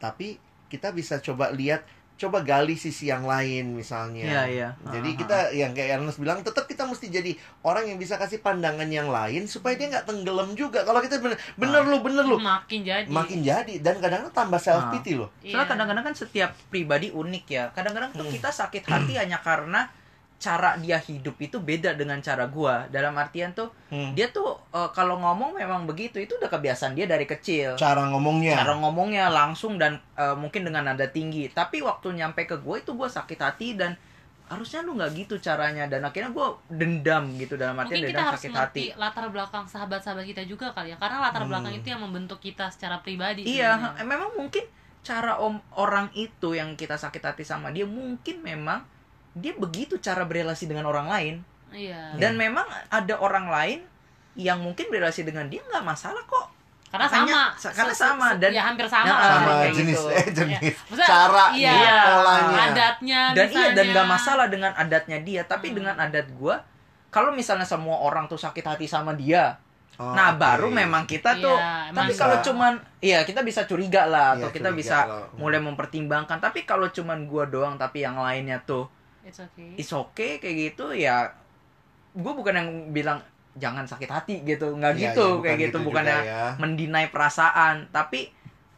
Tapi 0.00 0.40
kita 0.68 0.90
bisa 0.96 1.20
coba 1.20 1.52
lihat, 1.52 1.84
coba 2.14 2.40
gali 2.40 2.74
sisi 2.74 3.06
yang 3.06 3.22
lain 3.22 3.74
misalnya. 3.74 4.22
Iya 4.22 4.42
iya. 4.46 4.68
Jadi 4.86 5.08
Ah, 5.08 5.16
kita 5.16 5.38
yang 5.50 5.72
kayak 5.72 5.98
Ernest 5.98 6.16
bilang 6.16 6.38
tetap 6.40 6.64
kita 6.64 6.84
mesti 6.84 7.10
jadi 7.10 7.34
orang 7.60 7.90
yang 7.90 7.98
bisa 7.98 8.14
kasih 8.14 8.38
pandangan 8.38 8.86
yang 8.86 9.08
lain 9.08 9.44
supaya 9.44 9.74
dia 9.74 9.90
nggak 9.90 10.06
tenggelam 10.06 10.54
juga. 10.54 10.82
Kalau 10.82 10.98
kita 10.98 11.18
bener, 11.18 11.34
bener 11.54 11.80
Ah. 11.80 11.90
lu 11.90 11.98
bener 12.00 12.22
lu 12.24 12.38
Makin 12.38 12.80
jadi. 12.80 13.06
makin 13.06 13.40
jadi 13.40 13.74
dan 13.78 13.98
kadang-kadang 13.98 14.30
tambah 14.32 14.58
self 14.58 14.84
pity 14.92 15.16
loh. 15.16 15.28
Iya. 15.40 15.52
Soalnya 15.52 15.68
kadang-kadang 15.68 16.04
kan 16.04 16.14
setiap 16.14 16.50
pribadi 16.68 17.10
unik 17.10 17.44
ya. 17.46 17.64
Kadang-kadang 17.70 18.10
tuh 18.10 18.22
Hmm. 18.22 18.32
kita 18.32 18.48
sakit 18.48 18.84
hati 18.84 19.14
hanya 19.16 19.38
karena 19.38 19.90
cara 20.38 20.76
dia 20.76 21.00
hidup 21.00 21.40
itu 21.40 21.56
beda 21.56 21.96
dengan 21.96 22.20
cara 22.20 22.44
gua. 22.44 22.84
Dalam 22.92 23.16
artian 23.16 23.56
tuh 23.56 23.72
Hmm. 23.88 24.12
dia 24.12 24.28
tuh 24.28 24.60
eh, 24.74 24.90
kalau 24.92 25.16
ngomong 25.16 25.56
memang 25.56 25.88
begitu 25.88 26.20
itu 26.20 26.36
udah 26.36 26.50
kebiasaan 26.52 26.92
dia 26.92 27.08
dari 27.08 27.24
kecil. 27.24 27.78
Cara 27.80 28.04
ngomongnya. 28.12 28.60
Cara 28.60 28.76
ngomongnya 28.76 29.32
langsung 29.32 29.80
dan 29.80 30.02
eh, 30.18 30.36
mungkin 30.36 30.66
dengan 30.68 30.84
nada 30.92 31.08
tinggi. 31.08 31.48
Tapi 31.48 31.80
waktu 31.80 32.12
nyampe 32.18 32.44
ke 32.44 32.60
gue 32.60 32.76
itu 32.82 32.92
gue 32.92 33.08
sakit 33.08 33.40
hati 33.40 33.78
dan 33.78 33.96
harusnya 34.44 34.84
lu 34.84 34.92
nggak 34.92 35.10
gitu 35.16 35.34
caranya 35.40 35.88
dan 35.88 36.04
akhirnya 36.04 36.28
gue 36.28 36.46
dendam 36.68 37.32
gitu 37.40 37.56
dalam 37.56 37.80
artian 37.80 37.96
mungkin 37.96 38.12
kita 38.12 38.12
dendam 38.12 38.28
harus 38.28 38.42
sakit 38.44 38.52
hati 38.52 38.84
latar 39.00 39.24
belakang 39.32 39.64
sahabat-sahabat 39.64 40.28
kita 40.28 40.44
juga 40.44 40.68
kali 40.76 40.92
ya 40.92 41.00
karena 41.00 41.24
latar 41.24 41.48
belakang 41.48 41.72
itu 41.72 41.88
yang 41.88 42.04
membentuk 42.04 42.44
kita 42.44 42.68
secara 42.68 43.00
pribadi 43.00 43.48
iya 43.48 43.72
sebenarnya. 43.96 44.04
memang 44.04 44.30
mungkin 44.36 44.64
cara 45.00 45.40
om 45.40 45.56
orang 45.80 46.12
itu 46.12 46.52
yang 46.52 46.76
kita 46.76 47.00
sakit 47.00 47.24
hati 47.24 47.44
sama 47.44 47.72
dia 47.72 47.88
mungkin 47.88 48.44
memang 48.44 48.84
dia 49.34 49.52
begitu 49.52 49.98
cara 49.98 50.22
berelasi 50.22 50.64
dengan 50.64 50.86
orang 50.86 51.06
lain 51.06 51.34
iya 51.70 52.14
dan 52.14 52.34
memang 52.34 52.62
ada 52.88 53.14
orang 53.16 53.46
lain 53.46 53.80
yang 54.34 54.58
mungkin 54.58 54.86
berelasi 54.88 55.22
dengan 55.22 55.46
dia 55.46 55.62
nggak 55.62 55.82
masalah 55.82 56.22
kok 56.24 56.50
karena 56.86 57.06
Makanya, 57.06 57.34
sama 57.50 57.58
sa- 57.60 57.74
karena 57.74 57.90
Se- 57.90 58.00
sama, 58.00 58.26
dan- 58.36 58.52
ya 58.52 58.62
hampir 58.64 58.86
sama 58.86 59.02
Nah, 59.04 59.16
lah 59.16 59.30
sama 59.32 59.50
kayak 59.56 59.74
jenis 59.74 59.94
gitu. 59.94 60.02
eh 60.14 60.26
jenis 60.30 60.54
Ya. 60.54 60.70
Maksudnya, 60.84 61.08
cara 61.08 61.44
iya, 61.52 61.74
polanya 62.04 62.58
adatnya 62.64 63.20
dan 63.28 63.34
iya 63.44 63.44
dan 63.44 63.50
misalnya. 63.74 63.90
nggak 63.90 64.06
masalah 64.08 64.46
dengan 64.46 64.72
adatnya 64.72 65.18
dia 65.20 65.42
tapi 65.42 65.66
Hmm. 65.68 65.76
dengan 65.76 65.94
adat 65.98 66.26
gua 66.32 66.62
kalau 67.10 67.30
misalnya 67.30 67.62
semua 67.64 67.98
orang 68.00 68.26
tuh 68.26 68.36
sakit 68.36 68.62
hati 68.64 68.86
sama 68.86 69.10
dia 69.12 69.58
Oh, 69.94 70.10
nah 70.10 70.34
oke. 70.34 70.38
baru 70.40 70.66
memang 70.68 71.02
kita 71.04 71.34
tuh 71.36 71.54
Iya, 71.54 71.90
emang 71.90 71.98
tapi 72.00 72.10
bisa. 72.10 72.20
kalau 72.20 72.36
cuman 72.40 72.72
iya 73.00 73.22
kita 73.22 73.40
bisa 73.42 73.62
curiga 73.64 74.02
lah 74.04 74.34
atau 74.34 74.50
Iya, 74.50 74.54
kita 74.54 74.68
curiga 74.68 74.78
bisa 74.80 74.96
lah. 75.04 75.26
mulai 75.32 75.58
mempertimbangkan 75.60 76.38
tapi 76.40 76.62
kalau 76.62 76.86
cuman 76.88 77.22
gua 77.24 77.42
doang 77.44 77.74
tapi 77.74 78.02
yang 78.02 78.14
lainnya 78.16 78.58
tuh 78.60 78.90
It's 79.24 79.40
okay. 79.40 79.72
is 79.74 79.88
okay 79.88 80.36
kayak 80.36 80.56
gitu 80.70 80.92
ya 80.92 81.32
gue 82.12 82.32
bukan 82.32 82.54
yang 82.54 82.68
bilang 82.92 83.18
jangan 83.54 83.82
sakit 83.82 84.06
hati 84.06 84.36
gitu 84.42 84.70
nggak 84.72 84.92
Iya, 84.94 85.02
gitu 85.10 85.26
bukan 85.34 85.42
kayak 85.42 85.58
gitu 85.58 85.66
gitu 85.72 85.86
bukannya 85.86 86.18
ya. 86.22 86.44
mendinai 86.56 87.06
perasaan 87.08 87.88
tapi 87.88 88.30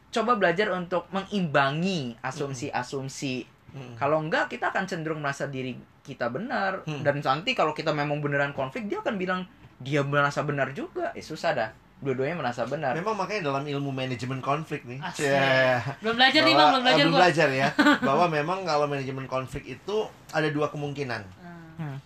coba 0.08 0.36
belajar 0.36 0.70
untuk 0.70 1.04
mengimbangi 1.10 2.14
asumsi-asumsi 2.20 3.52
Hmm. 3.66 3.92
kalau 3.92 4.24
enggak 4.24 4.48
kita 4.48 4.72
akan 4.72 4.88
cenderung 4.88 5.20
merasa 5.20 5.44
diri 5.44 5.76
kita 6.00 6.32
benar 6.32 6.80
Hmm. 6.88 7.02
dan 7.02 7.18
nanti 7.18 7.52
kalau 7.52 7.76
kita 7.76 7.92
memang 7.92 8.24
beneran 8.24 8.54
konflik 8.54 8.86
dia 8.86 9.04
akan 9.04 9.20
bilang 9.20 9.44
dia 9.76 10.00
merasa 10.00 10.40
benar 10.40 10.72
juga 10.72 11.12
eh 11.12 11.20
susah 11.20 11.52
dah 11.52 11.70
dua-duanya 11.96 12.36
merasa 12.36 12.62
benar 12.62 12.92
Memang 12.92 13.16
makanya 13.16 13.48
dalam 13.48 13.64
ilmu 13.64 13.88
manajemen 13.88 14.38
konflik 14.38 14.84
nih. 14.84 15.00
Asik. 15.00 15.24
Cie. 15.24 15.80
Belum 15.98 16.14
belajar 16.14 16.40
nih 16.40 16.46
Bahwa- 16.46 16.58
bang, 16.58 16.68
belum 16.70 16.82
belajar 16.84 17.00
belum 17.00 17.10
gua. 17.10 17.20
belajar 17.20 17.48
ya. 17.50 17.68
bahwa 18.08 18.26
memang 18.28 18.58
kalau 18.62 18.86
manajemen 18.86 19.26
konflik 19.26 19.64
itu 19.66 19.96
ada 20.30 20.48
dua 20.48 20.68
kemungkinan. 20.68 21.22
Hmm, 21.34 21.54
Hmm. 21.76 21.96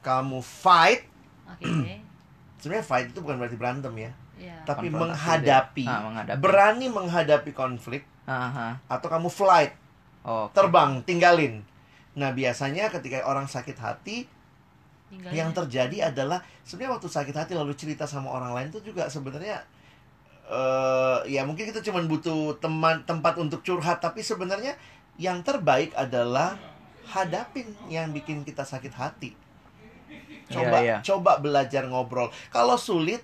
Kamu 0.00 0.38
fight, 0.40 1.06
Oke. 1.48 1.66
sebenarnya 2.58 2.82
fight 2.82 3.06
itu 3.08 3.18
bukan 3.20 3.36
berarti 3.36 3.54
berantem 3.54 3.92
ya, 3.96 4.10
Iya. 4.36 4.56
tapi 4.64 4.86
menghadapi. 4.88 5.84
Ah, 5.84 6.00
menghadapi. 6.02 6.38
berani 6.38 6.86
menghadapi 6.86 7.50
konflik, 7.50 8.02
Aha. 8.24 8.78
atau 8.86 9.06
kamu 9.06 9.28
flight, 9.28 9.74
oh 10.22 10.46
terbang, 10.50 11.02
tinggalin. 11.02 11.62
Nah 12.12 12.30
biasanya 12.30 12.88
ketika 12.88 13.22
orang 13.22 13.44
sakit 13.44 13.76
hati, 13.76 14.26
Tinggalnya. 15.10 15.34
yang 15.34 15.50
terjadi 15.50 16.14
adalah 16.14 16.38
sebenarnya 16.62 16.94
waktu 16.96 17.08
sakit 17.10 17.34
hati 17.34 17.52
lalu 17.58 17.74
cerita 17.74 18.06
sama 18.06 18.30
orang 18.30 18.54
lain 18.54 18.70
itu 18.70 18.94
juga 18.94 19.10
sebenarnya 19.10 19.58
eh 20.46 21.18
ya 21.26 21.42
mungkin 21.42 21.66
kita 21.66 21.82
cuma 21.82 22.02
butuh 22.02 22.58
teman 22.58 23.02
tempat 23.06 23.38
untuk 23.38 23.62
curhat 23.62 23.98
tapi 23.98 24.22
sebenarnya 24.22 24.74
yang 25.14 25.42
terbaik 25.42 25.94
adalah 25.94 26.58
hadapin 27.06 27.70
yang 27.86 28.10
bikin 28.10 28.42
kita 28.42 28.62
sakit 28.62 28.94
hati 28.94 29.34
coba 30.50 30.78
Iya, 30.82 30.86
iya. 30.86 30.96
coba 31.02 31.38
belajar 31.38 31.86
ngobrol 31.86 32.30
kalau 32.50 32.74
sulit 32.74 33.22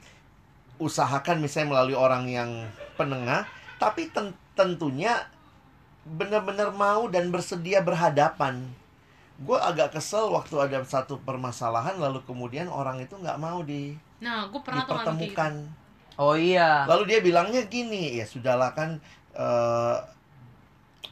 usahakan 0.79 1.43
misalnya 1.43 1.75
melalui 1.75 1.99
orang 1.99 2.27
yang 2.27 2.51
penengah 2.95 3.43
tapi 3.79 4.07
ten- 4.11 4.35
tentunya 4.55 5.27
benar-benar 6.07 6.71
mau 6.71 7.11
dan 7.11 7.35
bersedia 7.35 7.83
berhadapan 7.83 8.71
gue 9.39 9.53
agak 9.55 9.93
kesel 9.93 10.29
waktu 10.29 10.57
ada 10.57 10.81
satu 10.83 11.21
permasalahan 11.21 11.97
lalu 11.97 12.23
kemudian 12.23 12.67
orang 12.67 12.97
itu 12.99 13.15
nggak 13.15 13.37
mau 13.37 13.61
di 13.61 13.93
Nah, 14.17 14.49
gue 14.49 14.57
pernah 14.59 14.81
gitu. 14.83 14.97
dipertemukan 14.97 15.53
oh 16.17 16.33
iya 16.33 16.85
lalu 16.85 17.03
dia 17.07 17.21
bilangnya 17.21 17.61
gini 17.65 18.17
ya 18.17 18.25
sudahlah 18.25 18.73
kan 18.73 18.97
eh, 19.33 19.97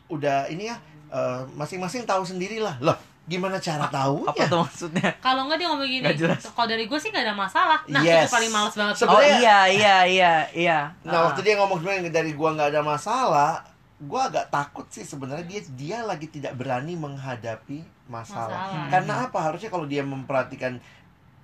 udah 0.06 0.48
ini 0.48 0.68
ya 0.68 0.76
eh, 1.10 1.40
masing-masing 1.52 2.04
tahu 2.04 2.22
sendirilah 2.22 2.80
loh 2.80 2.96
gimana 3.24 3.56
cara 3.56 3.88
tahu 3.88 4.24
apa 4.24 4.44
tuh 4.44 4.60
maksudnya 4.62 5.08
Kalau 5.18 5.44
nggak 5.44 5.56
dia 5.56 5.68
ngomong 5.68 5.88
gini, 5.88 6.04
kalau 6.46 6.64
dari 6.66 6.84
gue 6.84 6.98
sih 6.98 7.08
nggak 7.08 7.24
ada 7.24 7.32
masalah. 7.34 7.80
Nah, 7.88 8.04
Yes. 8.04 8.28
itu 8.28 8.36
paling 8.36 8.52
males 8.52 8.74
banget. 8.74 8.94
Sebe- 8.94 9.08
oh 9.08 9.16
Sebenarnya- 9.16 9.40
iya 9.40 9.58
iya 9.66 9.96
iya 10.04 10.34
iya 10.52 10.78
Nah, 11.00 11.12
Ah. 11.12 11.22
waktu 11.28 11.40
dia 11.40 11.56
ngomong 11.56 11.80
sebenarnya 11.80 12.12
dari 12.12 12.32
gua 12.32 12.52
nggak 12.52 12.68
ada 12.68 12.82
masalah, 12.84 13.64
gua 13.98 14.28
agak 14.28 14.48
takut 14.50 14.84
sih 14.88 15.00
sebenarnya 15.02 15.40
dia 15.42 15.60
dia 15.70 15.98
lagi 16.02 16.28
tidak 16.28 16.52
berani 16.52 16.96
menghadapi 16.96 17.80
masalah. 18.10 18.70
Masalah. 18.70 18.90
Karena 18.90 19.14
apa? 19.28 19.38
Harusnya 19.40 19.70
kalau 19.72 19.86
dia 19.88 20.04
memperhatikan 20.04 20.78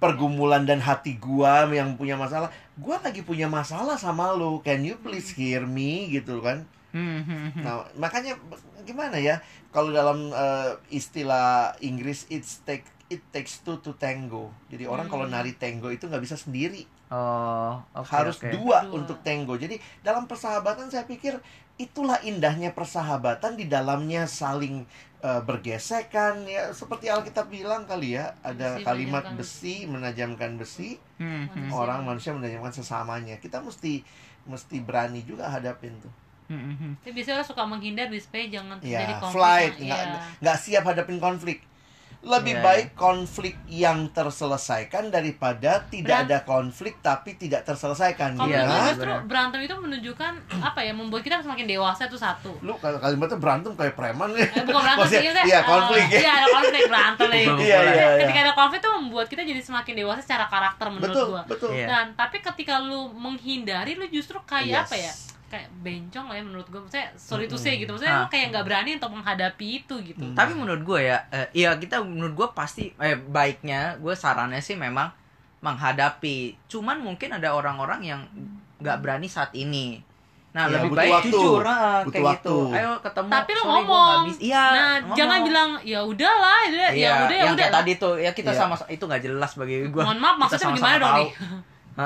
pergumulan 0.01 0.65
dan 0.65 0.81
hati 0.81 1.21
gua 1.21 1.69
yang 1.69 1.95
punya 2.01 2.17
masalah, 2.17 2.49
gua 2.81 2.97
lagi 3.05 3.21
punya 3.21 3.47
masalah 3.47 4.01
sama 4.01 4.33
lu. 4.33 4.65
Can 4.65 4.85
you 4.85 4.97
please 4.97 5.33
hear 5.37 5.69
me 5.69 6.09
gitu 6.09 6.41
kan? 6.41 6.65
Hmm, 6.91 7.23
hmm, 7.23 7.49
hmm. 7.55 7.63
Nah, 7.63 7.87
makanya 7.95 8.35
gimana 8.83 9.21
ya? 9.21 9.39
Kalau 9.71 9.95
dalam 9.95 10.33
eh, 10.35 10.73
istilah 10.91 11.77
Inggris 11.85 12.27
it's 12.33 12.65
take 12.67 12.83
it 13.11 13.21
takes 13.31 13.61
two 13.63 13.79
to 13.83 13.95
tango. 13.99 14.51
Jadi 14.73 14.87
orang 14.87 15.07
kalau 15.11 15.27
nari 15.27 15.55
tango 15.59 15.91
itu 15.91 16.07
nggak 16.07 16.23
bisa 16.23 16.39
sendiri 16.39 16.87
oh 17.11 17.83
oke, 17.91 18.07
harus 18.07 18.39
oke. 18.39 18.55
dua 18.55 18.87
Dua. 18.87 18.95
untuk 19.03 19.19
tango. 19.27 19.59
Jadi 19.59 19.77
dalam 20.01 20.31
persahabatan 20.31 20.89
saya 20.89 21.05
pikir 21.05 21.43
itulah 21.77 22.23
indahnya 22.23 22.71
persahabatan 22.71 23.59
di 23.59 23.67
dalamnya 23.67 24.31
saling 24.31 24.87
eh, 25.21 25.43
bergesekan 25.45 26.45
ya 26.49 26.73
seperti 26.73 27.13
Alkitab 27.13 27.49
bilang 27.53 27.85
kali 27.85 28.17
ya 28.17 28.35
ada 28.41 28.81
Besi 28.81 28.85
kalimat 28.85 29.25
menajamkan 29.25 29.39
besi 29.39 29.77
menajamkan 29.87 30.51
besi 30.57 30.91
Hmm, 31.21 31.53
hmm. 31.53 31.69
Orang 31.69 32.09
manusia 32.09 32.33
menajamkan 32.33 32.73
sesamanya 32.73 33.37
kita 33.37 33.61
mesti 33.61 34.01
mesti 34.49 34.81
berani 34.81 35.21
juga 35.21 35.53
hadapin 35.53 35.93
tuh 36.01 36.13
Hmm, 36.51 36.59
hmm, 36.59 36.77
hmm. 36.83 36.93
Tapi 37.07 37.13
biasanya 37.15 37.37
orang 37.39 37.47
suka 37.47 37.63
menghindar 37.63 38.07
supaya 38.19 38.45
jangan 38.51 38.77
terjadi 38.83 39.15
ya 39.15 39.23
konflik. 39.23 39.39
flight 39.39 39.75
Nah, 39.79 39.87
nggak 39.87 40.03
nggak 40.43 40.59
siap 40.59 40.83
hadapin 40.83 41.19
konflik 41.23 41.59
lebih 42.23 42.53
Iya, 42.53 42.61
baik 42.63 42.89
konflik 42.95 43.57
yang 43.67 44.05
terselesaikan 44.11 45.09
daripada 45.09 45.81
tidak 45.87 46.05
Beran- 46.05 46.29
ada 46.29 46.39
konflik 46.43 47.01
tapi 47.01 47.33
tidak 47.35 47.65
terselesaikan 47.65 48.37
Iya, 48.37 48.45
menurut 48.61 48.61
gue 48.61 48.61
Gimana? 48.61 48.89
justru 48.91 49.13
berantem 49.25 49.59
itu 49.63 49.75
menunjukkan 49.75 50.33
apa 50.69 50.81
ya 50.81 50.93
membuat 50.93 51.23
kita 51.23 51.41
semakin 51.41 51.65
dewasa 51.67 52.05
itu 52.05 52.17
satu. 52.17 52.53
lu 52.61 52.77
kalau 52.77 52.97
kalimatnya 52.97 53.37
berantem 53.37 53.73
kayak 53.73 53.95
preman 53.95 54.31
ya 54.33 54.45
Eh, 54.45 54.63
bukan 54.63 54.83
berantem 54.85 55.09
sih, 55.09 55.21
iya 55.25 55.59
eh, 55.59 55.65
konflik 55.65 56.05
ya 56.07 56.21
Iya, 56.21 56.31
ada 56.35 56.47
konflik 56.51 56.83
berantem 56.87 57.27
nih. 57.27 57.45
Betul, 57.47 57.59
Iya, 57.63 57.79
iya, 57.81 57.93
iya. 57.95 58.07
Ketika 58.21 58.41
ada 58.43 58.55
konflik 58.55 58.81
tuh 58.81 58.93
membuat 58.95 59.27
kita 59.27 59.43
jadi 59.43 59.61
semakin 59.61 59.95
dewasa 59.97 60.21
secara 60.21 60.45
karakter 60.47 60.87
menurut 60.87 61.09
betul 61.09 61.27
gua. 61.31 61.43
betul 61.47 61.71
Iya. 61.73 61.87
Dan 61.89 62.07
tapi 62.15 62.37
ketika 62.39 62.75
lu 62.79 63.09
menghindari 63.11 63.95
lu 63.95 64.05
justru 64.07 64.37
kayak 64.43 64.69
Yes. 64.69 64.85
apa 64.85 64.97
ya? 64.99 65.13
Kayak 65.51 65.67
bencong 65.77 66.31
lah 66.31 66.37
ya 66.37 66.43
menurut 66.43 66.67
gua. 66.67 66.81
Maksudnya 66.81 67.11
sorry 67.13 67.45
to 67.45 67.57
say 67.57 67.75
gitu. 67.75 67.91
Maksudnya 67.91 68.15
Ah. 68.17 68.29
kayak 68.31 68.55
nggak 68.55 68.65
berani 68.65 68.91
untuk 68.95 69.11
menghadapi 69.13 69.67
itu 69.81 69.95
gitu. 70.01 70.23
Mm. 70.25 70.33
Tapi 70.33 70.53
menurut 70.55 70.79
gue 70.81 71.01
ya, 71.05 71.27
eh, 71.29 71.51
iya 71.53 71.75
kita 71.75 71.99
menurut 72.01 72.35
gue 72.35 72.49
pasti 72.53 72.95
eh, 72.97 73.19
baiknya 73.19 73.95
gue 73.97 74.15
sarannya 74.15 74.59
sih 74.59 74.75
memang 74.75 75.11
menghadapi. 75.61 76.39
Cuman 76.67 76.99
mungkin 76.99 77.31
ada 77.33 77.51
orang-orang 77.51 78.01
yang 78.01 78.21
nggak 78.79 78.97
berani 78.99 79.27
saat 79.27 79.51
ini. 79.53 80.01
Nah 80.51 80.67
Iya, 80.67 80.83
lebih 80.83 80.91
baik 80.93 81.13
waktu. 81.13 81.31
jujur, 81.31 81.63
ah, 81.63 82.03
Butuh 82.03 82.11
kayak 82.13 82.27
gitu. 82.37 82.57
waktu. 82.67 82.77
Ayo 82.77 82.91
ketemu. 83.01 83.31
Tapi 83.31 83.51
gua 83.53 83.63
ngomong. 83.69 84.23
Iya. 84.41 84.65
nah, 84.67 84.95
ngomong. 84.99 85.17
jangan 85.17 85.39
bilang 85.43 85.71
ya 85.85 86.01
udahlah, 86.03 86.59
ya 86.61 86.71
udah, 86.71 86.89
ya 86.89 86.91
Iya, 86.91 87.11
udah, 87.13 87.31
ya 87.31 87.39
yang 87.41 87.55
udah. 87.55 87.59
kayak 87.61 87.75
tadi 87.77 87.93
tuh 87.97 88.15
ya 88.17 88.31
kita 88.33 88.51
Iya. 88.51 88.59
sama 88.61 88.75
itu 88.89 89.05
nggak 89.05 89.23
jelas 89.25 89.51
bagi 89.55 89.77
gue. 89.85 90.03
Mohon 90.03 90.19
maaf, 90.19 90.37
maksudnya 90.41 90.75
gimana 90.75 90.97
dong 90.97 91.15
nih? 91.17 91.29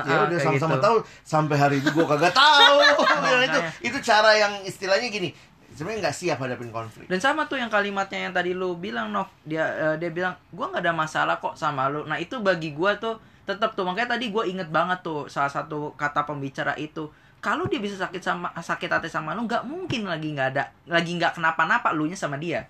Ya 0.02 0.16
udah 0.26 0.38
sama-sama 0.42 0.76
tahu 0.82 0.96
sampai 1.22 1.56
hari 1.60 1.76
itu 1.78 1.88
gua 1.94 2.06
kagak 2.16 2.34
tahu 2.34 2.76
Ya, 3.24 3.46
itu 3.46 3.60
itu 3.90 3.98
cara 4.02 4.30
yang 4.34 4.62
istilahnya 4.66 5.08
gini 5.10 5.30
sebenarnya 5.74 6.08
nggak 6.08 6.16
siap 6.16 6.38
hadapin 6.38 6.70
konflik 6.70 7.10
Dan 7.10 7.18
sama 7.18 7.50
tuh 7.50 7.58
yang 7.58 7.68
kalimatnya 7.68 8.30
yang 8.30 8.34
tadi 8.34 8.54
lu 8.54 8.78
bilang 8.78 9.10
Nov, 9.10 9.28
dia 9.42 9.66
eh, 9.66 9.96
dia 9.98 10.08
bilang 10.14 10.38
gua 10.54 10.70
nggak 10.70 10.82
ada 10.86 10.94
masalah 10.94 11.36
kok 11.42 11.58
sama 11.58 11.90
lu. 11.90 12.06
Nah, 12.06 12.16
itu 12.16 12.38
bagi 12.38 12.72
gua 12.72 12.94
tuh 12.96 13.18
tetap 13.44 13.76
tuh 13.76 13.84
makanya 13.84 14.16
tadi 14.16 14.30
gua 14.30 14.46
inget 14.46 14.70
banget 14.70 15.02
tuh 15.02 15.26
salah 15.26 15.50
satu 15.50 15.92
kata 15.98 16.24
pembicara 16.24 16.78
itu. 16.78 17.10
Kalau 17.42 17.68
dia 17.68 17.76
bisa 17.76 18.00
sakit 18.00 18.22
sama 18.24 18.48
sakit 18.56 18.88
hati 18.88 19.10
sama 19.10 19.36
lu, 19.36 19.44
nggak 19.44 19.66
mungkin 19.68 20.08
lagi 20.08 20.32
nggak 20.32 20.48
ada 20.56 20.64
lagi 20.88 21.12
nggak 21.18 21.36
kenapa-napa 21.36 21.92
lu 21.92 22.08
nya 22.08 22.16
sama 22.16 22.40
dia. 22.40 22.64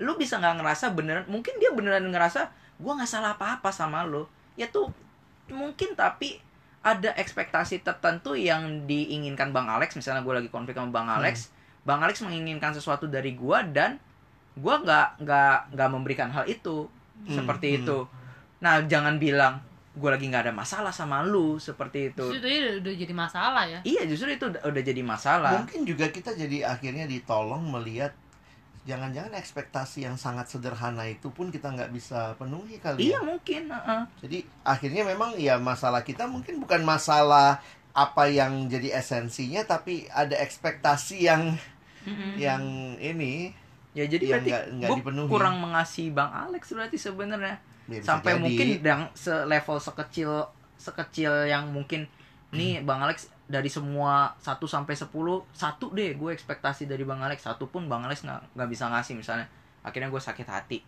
Lu 0.00 0.16
bisa 0.16 0.40
nggak 0.40 0.62
ngerasa 0.62 0.94
beneran, 0.94 1.26
mungkin 1.28 1.58
dia 1.58 1.74
beneran 1.74 2.06
ngerasa 2.08 2.48
gua 2.80 2.96
nggak 2.96 3.10
salah 3.10 3.34
apa-apa 3.36 3.68
sama 3.74 4.06
lu. 4.06 4.24
Ya 4.56 4.70
tuh 4.70 4.88
mungkin 5.52 5.92
tapi 5.98 6.40
ada 6.86 7.10
ekspektasi 7.18 7.82
tertentu 7.82 8.38
yang 8.38 8.86
diinginkan 8.86 9.50
Bang 9.50 9.66
Alex. 9.66 9.98
Misalnya 9.98 10.22
gue 10.22 10.38
lagi 10.38 10.46
konflik 10.46 10.78
sama 10.78 10.94
Bang 10.94 11.10
Alex 11.10 11.50
Bang 11.86 12.02
Alex 12.02 12.18
menginginkan 12.22 12.74
sesuatu 12.74 13.06
dari 13.06 13.34
gue 13.38 13.58
dan 13.70 13.98
gue 14.58 14.74
nggak 14.74 15.22
nggak 15.22 15.58
nggak 15.74 15.88
memberikan 15.90 16.30
hal 16.34 16.46
itu 16.50 16.90
Hmm, 17.24 17.32
seperti 17.32 17.66
hmm. 17.72 17.78
itu. 17.80 17.98
Nah 18.60 18.84
jangan 18.84 19.16
bilang 19.16 19.64
gue 19.96 20.10
lagi 20.12 20.28
nggak 20.28 20.44
ada 20.50 20.54
masalah 20.54 20.92
sama 20.92 21.24
lu 21.24 21.56
seperti 21.56 22.12
itu. 22.12 22.28
Justru 22.28 22.44
itu 22.44 22.84
udah, 22.84 22.94
jadi 23.00 23.14
masalah 23.16 23.64
ya. 23.64 23.80
iya 23.88 24.04
justru 24.04 24.28
itu 24.28 24.44
udah 24.52 24.82
jadi 24.84 25.00
masalah. 25.00 25.64
Mungkin 25.64 25.88
juga 25.88 26.12
kita 26.12 26.36
jadi 26.36 26.68
akhirnya 26.68 27.08
ditolong 27.08 27.64
melihat 27.72 28.12
jangan-jangan 28.86 29.34
ekspektasi 29.34 30.02
yang 30.02 30.14
sangat 30.14 30.46
sederhana 30.46 31.04
itu 31.04 31.28
pun 31.28 31.50
kita 31.50 31.68
nggak 31.68 31.90
bisa 31.90 32.32
penuhi 32.34 32.78
kali 32.78 33.02
Iya 33.04 33.18
ya. 33.18 33.20
mungkin. 33.20 33.62
heeh. 33.66 34.02
Jadi 34.20 34.38
akhirnya 34.62 35.02
memang 35.04 35.34
ya 35.34 35.58
masalah 35.58 36.00
kita 36.00 36.24
mungkin 36.24 36.58
bukan 36.58 36.80
masalah 36.82 37.58
apa 37.90 38.24
yang 38.26 38.66
jadi 38.66 38.94
esensinya 38.94 39.64
tapi 39.64 40.06
ada 40.08 40.36
ekspektasi 40.36 41.16
yang 41.22 41.58
Mm-mm. 42.02 42.36
yang 42.36 42.62
ini 42.96 43.50
Ya 43.90 44.04
jadi 44.04 44.22
Yang 44.22 44.30
berarti 44.30 44.50
nggak- 44.52 44.66
nggak 44.70 44.88
gua 44.88 44.98
dipenuhi. 45.00 45.28
kurang 45.30 45.56
mengasihi 45.58 46.10
Bang 46.10 46.28
Alex 46.30 46.62
berarti 46.70 46.96
sebenarnya. 46.96 47.56
ya 47.86 48.00
Sampai 48.00 48.32
jadi. 48.32 48.40
mungkin 48.40 48.68
yang 48.78 49.02
selevel 49.12 49.78
sekecil 49.78 50.30
sekecil 50.76 51.32
yang 51.46 51.64
mungkin 51.68 52.04
nih 52.48 52.78
Hmm. 52.78 52.86
Bang 52.86 53.00
Alex 53.02 53.26
dari 53.44 53.66
semua 53.66 54.34
1 54.38 54.66
sampai 54.66 54.94
10 54.94 55.06
satu 55.50 55.90
deh 55.90 56.14
gue 56.14 56.30
ekspektasi 56.30 56.84
dari 56.84 57.02
Bang 57.02 57.18
Alex 57.18 57.42
satu 57.42 57.66
pun 57.66 57.86
Bang 57.86 58.02
Alex 58.02 58.22
nggak 58.22 58.54
nggak 58.54 58.68
bisa 58.68 58.86
ngasih 58.86 59.14
misalnya 59.14 59.46
akhirnya 59.82 60.10
gue 60.10 60.18
sakit 60.18 60.46
hati 60.46 60.78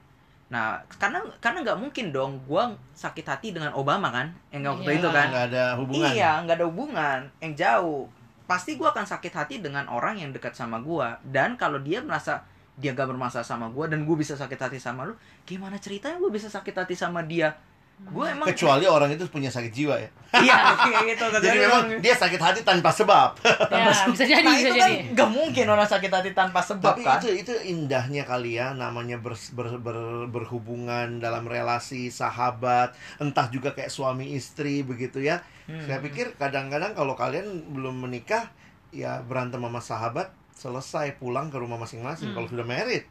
nah 0.48 0.80
karena 0.96 1.20
karena 1.38 1.60
nggak 1.60 1.78
mungkin 1.78 2.08
dong 2.08 2.40
gue 2.42 2.62
sakit 2.94 3.26
hati 3.26 3.52
dengan 3.52 3.74
Obama 3.74 4.08
kan 4.08 4.32
yang 4.48 4.64
waktu 4.64 4.90
Iya. 4.90 4.98
itu 4.98 5.08
kan 5.08 5.26
nggak 5.28 5.46
ada 5.52 5.64
hubungan 5.76 6.10
Iya, 6.10 6.30
nggak 6.42 6.56
ada 6.56 6.66
hubungan 6.66 7.18
yang 7.38 7.52
jauh. 7.54 8.02
Pasti 8.48 8.80
gue 8.80 8.88
akan 8.88 9.04
sakit 9.04 9.28
hati 9.28 9.54
dengan 9.60 9.84
orang 9.92 10.16
yang 10.16 10.32
dekat 10.32 10.56
sama 10.56 10.80
gue. 10.80 11.04
Dan 11.20 11.60
kalau 11.60 11.76
dia 11.78 12.00
merasa 12.00 12.48
dia 12.80 12.96
gak 12.96 13.10
bermasalah 13.10 13.44
sama 13.44 13.68
gue 13.68 13.90
dan 13.92 14.06
gue 14.06 14.16
bisa 14.16 14.38
sakit 14.38 14.56
hati 14.56 14.78
sama 14.80 15.04
lu, 15.04 15.12
gimana 15.44 15.76
ceritanya 15.76 16.16
gue 16.16 16.30
bisa 16.32 16.48
sakit 16.48 16.72
hati 16.72 16.94
sama 16.96 17.20
dia? 17.20 17.52
Gue 17.98 18.24
emang 18.24 18.46
kecuali 18.46 18.86
orang 18.86 19.10
itu 19.10 19.26
punya 19.26 19.48
sakit 19.48 19.68
jiwa 19.68 19.94
ya 19.94 20.08
iya 20.38 20.54
kayak 20.80 21.02
gitu. 21.10 21.24
jadi 21.34 21.58
memang 21.60 21.82
dia 21.98 22.14
sakit 22.14 22.38
hati 22.38 22.60
tanpa 22.62 22.88
sebab 22.88 23.36
Ya, 23.68 23.90
bisa 24.06 24.24
jadi, 24.24 24.40
nah, 24.40 24.54
bisa 24.54 24.60
itu 24.62 24.70
jadi. 24.72 24.80
kan 24.80 24.92
gak 25.14 25.30
mungkin 25.30 25.66
orang 25.66 25.84
sakit 25.84 26.08
hati 26.08 26.30
tanpa 26.30 26.60
sebab 26.60 26.94
tapi 26.94 27.02
kan? 27.02 27.18
itu 27.18 27.28
itu 27.36 27.52
indahnya 27.66 28.22
kali 28.22 28.54
ya 28.54 28.70
namanya 28.72 29.16
ber- 29.16 29.36
ber- 29.52 29.76
ber- 29.78 30.28
berhubungan 30.28 31.18
dalam 31.18 31.44
relasi 31.44 32.08
sahabat 32.08 32.92
entah 33.16 33.46
juga 33.48 33.72
kayak 33.72 33.88
suami 33.88 34.32
istri 34.32 34.80
begitu 34.80 35.20
ya 35.20 35.40
Hmm. 35.64 35.84
saya 35.84 36.00
pikir 36.00 36.32
kadang-kadang 36.34 36.96
kalau 36.96 37.12
kalian 37.12 37.44
belum 37.68 38.00
menikah 38.00 38.48
ya 38.88 39.20
berantem 39.20 39.60
sama 39.60 39.84
sahabat 39.84 40.28
selesai 40.50 41.12
pulang 41.14 41.52
ke 41.52 41.56
rumah 41.56 41.76
masing-masing 41.76 42.32
Hmm. 42.32 42.40
kalau 42.40 42.48
sudah 42.48 42.64
married 42.64 43.04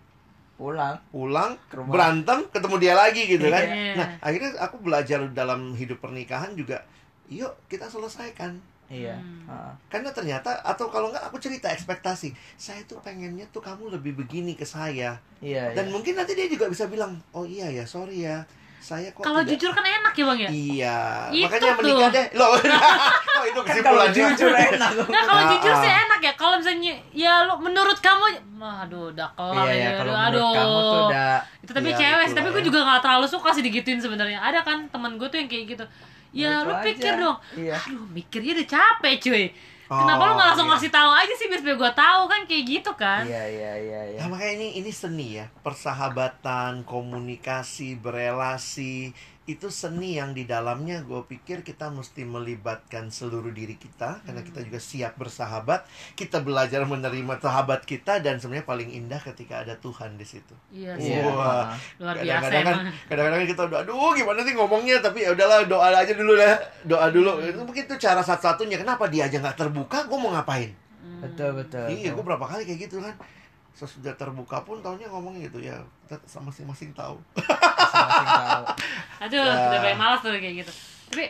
pulang. 0.57 0.97
pulang 1.07 1.53
Ke 1.69 1.77
rumah. 1.77 1.93
berantem 1.93 2.39
ketemu 2.49 2.75
dia 2.77 2.93
lagi 2.93 3.21
gitu 3.23 3.45
kan 3.45 3.61
Iya. 3.61 3.93
nah 3.93 4.07
akhirnya 4.19 4.51
aku 4.57 4.75
belajar 4.79 5.19
dalam 5.31 5.71
hidup 5.71 5.97
pernikahan 5.97 6.51
juga 6.51 6.81
yuk 7.27 7.53
kita 7.65 7.85
selesaikan 7.85 8.57
Iya. 8.87 9.19
Hmm. 9.19 9.43
Ah. 9.45 9.75
karena 9.87 10.09
ternyata 10.09 10.63
atau 10.63 10.87
kalau 10.87 11.11
nggak 11.11 11.27
aku 11.27 11.37
cerita 11.37 11.67
ekspektasi 11.67 12.31
saya 12.55 12.81
tuh 12.83 12.97
pengennya 12.97 13.43
tuh 13.47 13.59
kamu 13.59 13.91
lebih 13.93 14.15
begini 14.15 14.53
ke 14.53 14.63
saya 14.63 15.19
Iya. 15.37 15.75
dan 15.75 15.85
iya. 15.85 15.93
mungkin 15.93 16.15
nanti 16.15 16.33
dia 16.33 16.47
juga 16.47 16.65
bisa 16.65 16.87
bilang 16.87 17.19
oh 17.31 17.43
iya 17.43 17.67
ya 17.67 17.83
sorry 17.83 18.23
ya 18.23 18.47
saya 18.79 19.09
kok 19.09 19.19
Kalau 19.19 19.41
jujur 19.41 19.69
kan 19.69 19.81
enak 19.81 20.13
ya 20.13 20.23
bang 20.25 20.39
ya. 20.39 20.49
iya 20.49 20.97
Itu 21.27 21.43
makanya 21.43 21.67
tuh. 21.67 21.77
menikah 21.81 22.09
deh 22.09 22.25
loh 22.33 22.49
oh 23.37 23.43
itu 23.43 23.59
kan 23.59 23.75
kalau 23.77 24.05
kesimpulannya 24.05 24.15
jujur 24.15 24.51
enak. 24.53 24.91
Nah 25.07 25.21
kalau 25.23 25.41
Ah, 25.41 25.49
jujur 25.49 25.73
sih 25.75 25.91
ah. 25.91 26.03
enak 26.03 26.19
ya. 26.19 26.33
Kalau 26.33 26.55
misalnya 26.55 26.93
ya 27.11 27.33
lu 27.43 27.53
menurut 27.57 27.97
kamu, 27.97 28.25
aduh 28.59 29.11
udah 29.11 29.27
kelar 29.33 29.65
Iya 29.65 29.73
ya, 29.73 29.83
ya. 29.83 29.89
kalau 29.97 30.13
aduh, 30.13 30.39
menurut 30.39 30.55
kamu 30.55 30.77
tuh 30.79 31.01
udah 31.07 31.35
Itu 31.59 31.71
tapi 31.73 31.89
Iya, 31.89 31.97
cewek 31.99 32.25
sih, 32.25 32.35
tapi 32.35 32.47
gue 32.49 32.61
ya. 32.61 32.65
juga 32.65 32.79
gak 32.85 33.01
terlalu 33.01 33.27
suka 33.27 33.49
sih 33.51 33.61
digituin 33.61 33.99
sebenarnya. 33.99 34.39
Ada 34.39 34.59
kan 34.61 34.87
temen 34.87 35.11
gue 35.15 35.27
tuh 35.27 35.37
yang 35.37 35.47
kayak 35.47 35.65
gitu. 35.69 35.85
Ya 36.29 36.51
Lucu 36.55 36.67
lu 36.67 36.73
pikir 36.81 37.11
aja. 37.11 37.19
dong. 37.19 37.37
Iya. 37.53 37.75
Aduh 37.77 38.05
mikirnya 38.07 38.51
udah 38.53 38.67
capek 38.67 39.13
cuy. 39.19 39.45
Kenapa 39.87 40.23
lu 40.27 40.31
Oh, 40.31 40.35
gak 40.35 40.47
langsung 40.51 40.67
iya. 40.67 40.73
ngasih 40.75 40.91
tahu 40.91 41.11
aja 41.15 41.33
sih 41.39 41.47
biar 41.47 41.61
gue 41.63 41.91
tahu 41.95 42.21
kan 42.27 42.41
kayak 42.43 42.63
gitu 42.67 42.91
kan. 42.99 43.23
Iya 43.23 43.43
iya 43.47 43.71
iya 43.79 44.01
iya. 44.13 44.19
Nah, 44.19 44.27
makanya 44.35 44.53
ini 44.59 44.67
ini 44.83 44.91
seni 44.91 45.39
ya 45.39 45.47
persahabatan 45.63 46.83
komunikasi 46.83 47.95
berelasi 47.95 49.15
itu 49.47 49.67
seni 49.69 50.13
yang 50.13 50.31
di 50.31 50.43
dalamnya 50.43 50.99
gue 51.01 51.23
pikir 51.23 51.59
kita 51.61 51.87
mesti 51.87 52.21
melibatkan 52.21 53.07
seluruh 53.07 53.49
diri 53.49 53.73
kita 53.73 54.19
karena 54.21 54.41
kita 54.41 54.59
juga 54.61 54.75
siap 54.77 55.15
bersahabat 55.15 55.87
kita 56.13 56.39
belajar 56.39 56.83
menerima 56.83 57.39
sahabat 57.39 57.81
kita 57.81 58.19
dan 58.19 58.37
sebenarnya 58.37 58.63
paling 58.63 58.89
indah 58.89 59.17
ketika 59.17 59.63
ada 59.63 59.73
Tuhan 59.75 60.15
di 60.15 60.23
situ 60.23 60.51
Iya 60.69 60.93
Iya. 60.93 61.23
sih. 61.23 61.23
Wah. 61.25 61.71
Luar 61.97 62.15
biasa 62.17 62.43
kadang-kadang 62.43 62.65
kan 62.67 62.77
kadang-kadang 63.07 63.39
kita 63.47 63.61
udah 63.65 63.79
aduh 63.81 64.11
gimana 64.13 64.39
sih 64.41 64.53
ngomongnya 64.53 64.95
tapi 64.99 65.19
ya 65.21 65.31
udahlah 65.31 65.63
doa 65.63 65.87
aja 65.89 66.11
dulu 66.11 66.33
ya 66.33 66.53
doa 66.83 67.07
dulu 67.07 67.31
Hmm. 67.33 67.47
itu 67.47 67.61
mungkin 67.61 67.83
itu 67.83 67.95
cara 67.97 68.19
satu-satunya 68.19 68.77
kenapa 68.77 69.07
dia 69.07 69.25
aja 69.25 69.39
nggak 69.39 69.55
terbuka 69.57 70.03
gue 70.03 70.17
mau 70.17 70.29
ngapain 70.29 70.75
Hmm. 70.97 71.23
Betul 71.23 71.55
betul. 71.55 71.87
iya 71.87 72.11
gue 72.11 72.19
berapa 72.21 72.43
kali 72.43 72.61
kayak 72.63 72.79
gitu 72.83 72.99
kan 72.99 73.15
sesudah 73.71 74.11
terbuka 74.11 74.59
pun 74.61 74.81
taunya 74.81 75.07
ngomong 75.07 75.37
gitu 75.37 75.61
ya 75.61 75.77
kita 76.03 76.17
Masing-masing 76.35 76.91
tahu. 76.91 77.15
Aduh, 79.23 79.41
Ya. 79.41 79.67
udah 79.69 79.79
paling 79.81 79.99
malas 79.99 80.19
tuh 80.19 80.31
kayak 80.31 80.55
gitu. 80.61 80.71
Tapi 81.09 81.25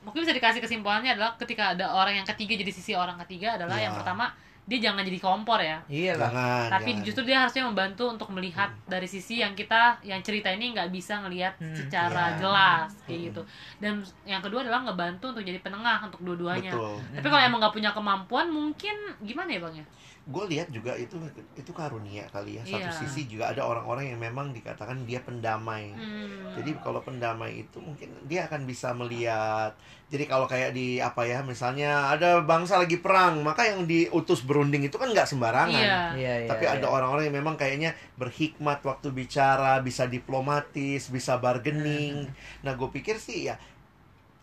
mungkin 0.00 0.20
bisa 0.20 0.32
dikasih 0.32 0.60
kesimpulannya 0.60 1.12
adalah 1.12 1.32
ketika 1.34 1.72
ada 1.72 1.88
orang 1.90 2.14
yang 2.14 2.26
ketiga 2.26 2.54
jadi 2.54 2.68
sisi 2.68 2.92
orang 2.92 3.16
ketiga 3.22 3.56
adalah 3.56 3.74
Ya. 3.74 3.88
yang 3.88 3.94
pertama 3.94 4.28
dia 4.64 4.80
jangan 4.80 5.04
jadi 5.04 5.20
kompor 5.20 5.60
ya. 5.60 5.76
Iya 5.86 6.16
lah. 6.16 6.32
jangan 6.32 6.68
Tapi 6.72 6.90
jangan. 6.90 7.04
justru 7.04 7.22
dia 7.22 7.36
harusnya 7.38 7.62
membantu 7.62 8.04
untuk 8.08 8.28
melihat 8.30 8.72
dari 8.86 9.04
sisi 9.04 9.38
yang 9.38 9.52
kita 9.52 10.00
yang 10.02 10.20
cerita 10.20 10.48
ini 10.48 10.72
nggak 10.72 10.88
bisa 10.88 11.20
ngelihat 11.20 11.52
Hmm, 11.60 11.76
secara 11.76 12.32
ya. 12.32 12.36
jelas 12.40 12.88
kayak 13.04 13.12
Hmm. 13.14 13.26
gitu. 13.28 13.42
Dan 13.76 13.92
yang 14.24 14.40
kedua 14.40 14.64
adalah 14.64 14.80
ngebantu 14.82 15.32
untuk 15.32 15.44
jadi 15.44 15.60
penengah 15.60 16.00
untuk 16.02 16.20
dua-duanya. 16.22 16.72
Tapi 17.12 17.26
kalau 17.26 17.42
emang 17.42 17.60
nggak 17.60 17.74
punya 17.74 17.92
kemampuan 17.92 18.48
mungkin 18.48 18.96
gimana 19.20 19.52
ya 19.52 19.60
bang 19.60 19.74
ya? 19.80 19.86
Gue 20.24 20.44
lihat 20.56 20.72
juga 20.72 20.96
itu 20.96 21.20
itu 21.52 21.68
karunia 21.76 22.24
kali 22.32 22.56
ya 22.56 22.64
satu 22.64 22.88
Iya. 22.88 22.96
sisi 22.96 23.28
juga 23.28 23.52
ada 23.52 23.60
orang-orang 23.60 24.08
yang 24.08 24.20
memang 24.24 24.56
dikatakan 24.56 25.04
dia 25.04 25.20
pendamai 25.20 25.92
Hmm. 25.94 26.34
Jadi 26.54 26.70
kalau 26.80 27.02
pendamai 27.02 27.66
itu 27.66 27.82
mungkin 27.82 28.14
dia 28.30 28.46
akan 28.46 28.62
bisa 28.64 28.94
melihat. 28.94 29.74
Jadi 30.06 30.24
kalau 30.30 30.46
kayak 30.46 30.70
di 30.70 31.02
apa 31.02 31.26
ya, 31.26 31.42
misalnya 31.42 32.14
ada 32.14 32.38
bangsa 32.46 32.78
lagi 32.78 33.02
perang, 33.02 33.42
maka 33.42 33.66
yang 33.66 33.90
diutus 33.90 34.46
berunding 34.46 34.86
itu 34.86 34.94
kan 34.94 35.10
nggak 35.10 35.26
sembarangan. 35.26 35.74
Iya. 35.74 35.98
Iya 36.14 36.34
iya. 36.46 36.48
Tapi 36.48 36.64
ada 36.70 36.86
iya. 36.86 36.94
orang-orang 36.94 37.26
yang 37.26 37.36
memang 37.42 37.58
kayaknya 37.58 37.98
berhikmat 38.14 38.86
waktu 38.86 39.10
bicara, 39.10 39.82
bisa 39.82 40.06
diplomatis, 40.06 41.10
bisa 41.10 41.42
bargaining. 41.42 42.30
Nah, 42.62 42.78
gue 42.78 42.88
pikir 42.94 43.18
sih 43.18 43.50
ya 43.50 43.58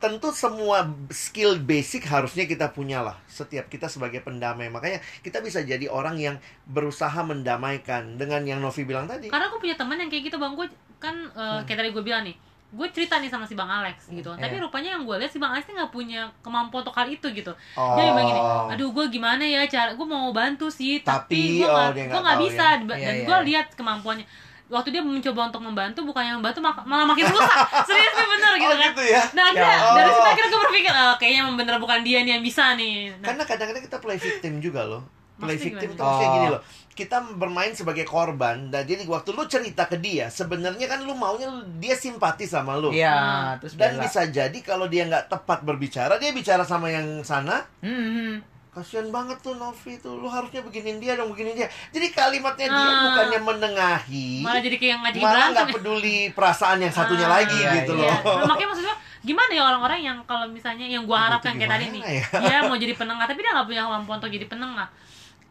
tentu 0.02 0.34
semua 0.34 0.82
skill 1.08 1.62
basic 1.62 2.04
harusnya 2.04 2.44
kita 2.44 2.68
punya 2.68 3.00
lah 3.00 3.16
setiap 3.30 3.70
kita 3.70 3.86
sebagai 3.86 4.20
pendamai 4.20 4.68
makanya 4.68 4.98
kita 5.22 5.40
bisa 5.40 5.62
jadi 5.62 5.86
orang 5.88 6.18
yang 6.18 6.36
berusaha 6.66 7.22
mendamaikan 7.22 8.18
dengan 8.18 8.42
yang 8.42 8.58
Novi 8.58 8.82
bilang 8.82 9.06
tadi 9.06 9.30
Karena 9.30 9.48
aku 9.48 9.62
punya 9.62 9.78
teman 9.78 9.96
yang 9.96 10.10
kayak 10.10 10.24
gitu 10.28 10.36
bang, 10.36 10.54
gue 10.54 10.68
kan 10.98 11.14
Hmm. 11.14 11.38
eh, 11.38 11.60
kayak 11.64 11.78
tadi 11.80 11.90
gue 11.92 12.02
bilang 12.02 12.24
nih, 12.24 12.36
gue 12.72 12.88
cerita 12.90 13.18
nih 13.18 13.28
sama 13.28 13.44
si 13.44 13.54
bang 13.54 13.68
Alex 13.68 14.08
gitu. 14.10 14.32
Tapi 14.34 14.56
Iya. 14.56 14.64
rupanya 14.64 14.90
yang 14.96 15.04
gue 15.04 15.16
lihat 15.18 15.30
si 15.30 15.38
bang 15.38 15.52
Alex 15.52 15.68
nggak 15.68 15.92
punya 15.92 16.32
kemampuan 16.40 16.82
untuk 16.82 16.96
hal 16.96 17.06
itu 17.06 17.28
gitu. 17.30 17.52
oh. 17.76 17.94
Dia 17.94 18.10
bilang 18.10 18.26
gini, 18.26 18.42
aduh 18.72 18.90
gue 18.90 19.06
gimana 19.10 19.44
ya 19.44 19.62
cara, 19.68 19.94
gue 19.94 20.08
mau 20.08 20.32
bantu 20.32 20.68
sih, 20.68 21.02
Tapi, 21.02 21.62
tapi, 21.62 21.62
gue 21.62 21.68
oh, 21.68 21.76
nggak 21.94 22.10
gue 22.10 22.22
tahu 22.24 22.42
bisa. 22.48 22.66
ya. 22.66 22.80
Dan 22.80 22.98
Iya, 22.98 23.12
iya, 23.12 23.24
gue 23.24 23.38
iya. 23.38 23.48
lihat 23.48 23.68
kemampuannya. 23.76 24.26
Waktu 24.72 24.90
dia 24.90 25.04
mencoba 25.04 25.42
untuk 25.46 25.62
membantu, 25.62 26.00
bukannya 26.02 26.34
membantu 26.34 26.60
mak- 26.60 26.84
malah 26.84 27.04
makin 27.04 27.28
rusak. 27.28 27.52
Serius 27.88 28.14
nih 28.14 28.28
bener 28.30 28.52
gitu 28.56 28.66
Oh, 28.66 28.72
kan. 28.74 28.88
gitu 28.88 29.04
ya 29.06 29.22
Nah 29.30 29.44
akhirnya 29.46 29.76
Ya. 29.76 29.94
dari 29.94 30.10
situ 30.10 30.22
Oh. 30.22 30.32
akhirnya 30.32 30.50
gue 30.50 30.62
berpikir, 30.64 30.94
"Eh, 30.94 31.14
kayaknya 31.18 31.42
bener 31.54 31.76
bukan 31.78 32.00
dia 32.02 32.20
nih 32.22 32.32
yang 32.32 32.44
bisa 32.44 32.74
nih. 32.74 33.12
Nah, 33.14 33.28
Karena 33.28 33.44
kadang-kadang 33.44 33.84
kita 33.84 33.98
play 33.98 34.16
victim 34.18 34.54
juga 34.58 34.82
loh. 34.82 35.04
Play 35.36 35.56
Maksudnya 35.56 35.68
victim 35.76 35.90
tuh 35.92 36.02
maksudnya 36.02 36.26
Oh. 36.26 36.36
gini 36.36 36.48
loh. 36.50 36.62
Kita 36.92 37.18
bermain 37.34 37.72
sebagai 37.72 38.06
korban 38.06 38.68
dan 38.68 38.84
jadi 38.84 39.04
waktu 39.06 39.32
lu 39.32 39.44
cerita 39.46 39.84
ke 39.86 39.98
dia, 39.98 40.28
sebenarnya 40.30 40.86
kan 40.86 41.02
lu 41.02 41.12
maunya 41.14 41.48
dia 41.76 41.96
simpati 41.96 42.46
sama 42.46 42.76
lu. 42.76 42.92
Iya, 42.92 43.10
Ah. 43.10 43.52
terus 43.58 43.74
Dan 43.74 43.96
bela. 43.96 44.06
bisa 44.06 44.22
jadi 44.26 44.58
kalau 44.60 44.86
dia 44.86 45.04
nggak 45.06 45.28
tepat 45.28 45.62
berbicara, 45.62 46.16
dia 46.16 46.30
bicara 46.30 46.62
sama 46.62 46.88
yang 46.88 47.24
sana, 47.24 47.64
Hmm, 47.80 47.90
hmm. 47.90 48.34
Kasihan 48.72 49.04
banget 49.08 49.36
tuh 49.40 49.54
Novi 49.54 50.00
tuh, 50.00 50.16
lu 50.16 50.26
harusnya 50.26 50.64
beginin 50.64 50.96
dia 50.98 51.14
dong, 51.14 51.28
beginin 51.28 51.54
dia. 51.54 51.68
Jadi 51.92 52.08
kalimatnya 52.10 52.68
dia 52.68 52.80
Ah. 52.88 53.04
bukannya 53.06 53.40
menengahi, 53.42 54.40
malah 54.40 54.64
jadi 54.64 54.78
kayak 54.78 54.96
ngajakin 55.02 55.22
malah 55.22 55.48
nggak 55.52 55.68
ya. 55.68 55.74
peduli 55.76 56.18
perasaan 56.32 56.78
yang 56.80 56.90
satunya 56.90 57.28
Ah, 57.28 57.36
lagi 57.38 57.58
iya, 57.58 57.72
gitu 57.78 57.94
Iya. 57.94 58.16
loh. 58.16 58.40
Nah, 58.40 58.48
makanya 58.48 58.70
maksudnya 58.72 58.96
gimana 59.22 59.52
ya 59.52 59.64
orang-orang 59.66 60.00
yang 60.02 60.18
kalau 60.24 60.48
misalnya 60.48 60.88
yang 60.88 61.04
gua 61.04 61.30
harapkan 61.30 61.54
kayak 61.54 61.68
tadi 61.70 61.86
nih, 61.92 62.02
ya? 62.02 62.24
dia 62.40 62.58
mau 62.64 62.74
jadi 62.76 62.96
penengah 62.96 63.26
tapi 63.26 63.40
dia 63.40 63.52
nggak 63.52 63.68
punya 63.68 63.82
kemampuan 63.84 64.18
untuk 64.18 64.32
jadi 64.32 64.48
penengah. 64.48 64.88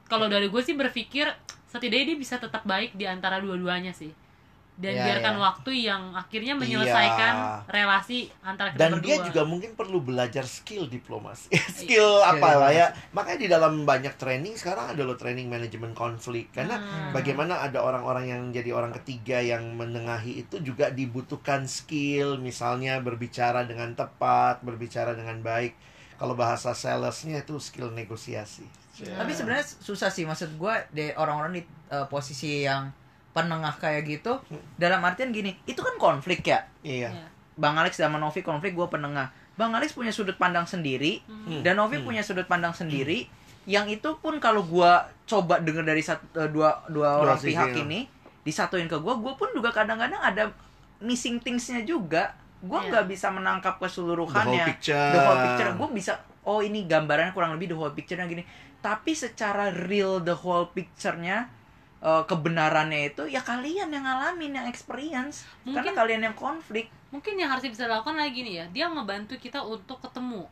Kalau 0.06 0.26
dari 0.26 0.48
gue 0.48 0.58
sih 0.58 0.74
berpikir 0.74 1.28
setidaknya 1.68 2.04
dia 2.08 2.18
bisa 2.18 2.34
tetap 2.34 2.64
baik 2.64 2.96
di 2.96 3.04
antara 3.04 3.38
dua-duanya 3.38 3.92
sih. 3.92 4.10
Dan 4.80 4.96
Iya, 4.96 5.04
biarkan 5.04 5.34
iya. 5.36 5.42
waktu 5.44 5.70
yang 5.84 6.02
akhirnya 6.10 6.54
menyelesaikan 6.56 7.34
Iya. 7.36 7.52
relasi 7.68 8.18
antara 8.40 8.72
kita 8.72 8.80
dan 8.80 8.90
berdua. 8.96 9.04
dia 9.04 9.16
juga 9.28 9.42
mungkin 9.44 9.76
perlu 9.76 10.00
belajar 10.00 10.40
skill 10.42 10.88
diplomasi. 10.88 11.52
Skill 11.76 12.24
apa 12.24 12.48
lah 12.56 12.72
ya. 12.72 12.86
Makanya 13.12 13.38
di 13.38 13.48
dalam 13.48 13.84
banyak 13.84 14.16
training 14.16 14.56
sekarang 14.56 14.96
ada 14.96 15.04
lo 15.04 15.14
training 15.14 15.46
manajemen 15.46 15.92
konflik. 15.92 16.48
Karena 16.50 16.80
Hmm. 16.80 17.12
bagaimana 17.12 17.60
ada 17.60 17.76
orang-orang 17.78 18.24
yang 18.26 18.42
jadi 18.48 18.72
orang 18.72 18.96
ketiga 18.96 19.36
yang 19.36 19.76
menengahi 19.76 20.40
itu 20.40 20.56
juga 20.60 20.88
dibutuhkan 20.88 21.68
skill. 21.68 22.40
Misalnya 22.40 22.98
berbicara 22.98 23.62
dengan 23.62 23.92
tepat 23.92 24.64
berbicara 24.64 25.12
dengan 25.12 25.38
baik. 25.38 25.76
Kalau 26.16 26.32
bahasa 26.32 26.72
salesnya 26.72 27.40
itu 27.40 27.60
skill 27.60 27.92
negosiasi. 27.92 28.64
Tapi 28.96 29.32
sebenarnya 29.32 29.64
susah 29.64 30.08
sih. 30.08 30.24
Maksud 30.24 30.56
gue 30.56 30.74
di 30.90 31.12
orang-orang 31.12 31.52
di 31.54 31.62
eh, 31.90 32.06
posisi 32.06 32.64
yang 32.64 32.88
penengah 33.30 33.74
kayak 33.76 34.02
gitu. 34.06 34.42
Dalam 34.74 35.00
artian 35.00 35.30
gini, 35.30 35.54
itu 35.64 35.78
kan 35.78 35.94
konflik 35.96 36.42
ya. 36.42 36.66
Iya. 36.82 37.10
Iya. 37.10 37.26
Bang 37.54 37.76
Alex 37.76 37.96
sama 37.96 38.16
Novi 38.16 38.40
konflik, 38.40 38.72
gue 38.72 38.88
penengah. 38.88 39.30
Bang 39.54 39.76
Alex 39.76 39.92
punya 39.92 40.10
sudut 40.10 40.34
pandang 40.34 40.64
sendiri, 40.64 41.20
Hmm. 41.28 41.60
dan 41.60 41.76
Novi 41.76 42.00
punya 42.00 42.24
sudut 42.24 42.48
pandang 42.48 42.72
sendiri. 42.72 43.28
Yang 43.68 44.00
itu 44.00 44.10
pun 44.18 44.40
kalau 44.40 44.64
gue 44.64 44.92
coba 45.26 45.60
denger 45.60 45.84
dari 45.84 46.00
satu, 46.00 46.24
eh, 46.34 46.48
dua 46.48 46.80
dua 46.88 47.20
Dua 47.20 47.22
orang 47.22 47.38
sisi, 47.38 47.52
pihak 47.52 47.76
ya. 47.76 47.84
ini 47.84 48.00
disatuin 48.40 48.88
ke 48.88 48.96
gue, 48.96 49.14
gue 49.14 49.34
pun 49.36 49.52
juga 49.52 49.68
kadang-kadang 49.70 50.16
ada 50.16 50.48
missing 50.98 51.36
thingsnya 51.38 51.84
juga. 51.84 52.32
Gue 52.60 52.80
Iya. 52.80 52.88
nggak 52.90 53.06
bisa 53.08 53.28
menangkap 53.28 53.76
keseluruhannya. 53.76 54.40
The 54.48 54.56
whole 54.56 54.68
picture. 54.72 55.08
The 55.12 55.20
whole 55.20 55.38
picture. 55.38 55.70
Gue 55.76 55.88
bisa, 55.92 56.12
oh 56.42 56.60
ini 56.60 56.84
gambarannya 56.84 57.32
kurang 57.32 57.52
lebih 57.52 57.68
the 57.68 57.76
whole 57.76 57.92
picture-nya 57.92 58.24
gini. 58.24 58.44
Tapi 58.80 59.12
secara 59.12 59.68
real 59.68 60.24
the 60.24 60.32
whole 60.32 60.72
picture-nya 60.72 61.52
eh, 62.00 62.22
kebenarannya 62.24 63.00
itu 63.08 63.22
ya 63.26 63.40
kalian 63.40 63.88
yang 63.88 64.02
ngalamin 64.02 64.52
yang 64.54 64.66
experience 64.66 65.44
karena 65.62 65.84
Mungkin- 65.84 65.94
kalian 65.94 66.20
yang 66.22 66.34
konflik 66.34 66.88
mungkin 67.08 67.34
yang 67.34 67.50
harus 67.50 67.62
bisa 67.62 67.84
dilakukan 67.84 68.14
lagi 68.14 68.40
nih 68.40 68.54
ya 68.54 68.64
dia 68.70 68.86
membantu 68.86 69.34
kita 69.34 69.60
untuk 69.60 70.00
ketemu 70.00 70.46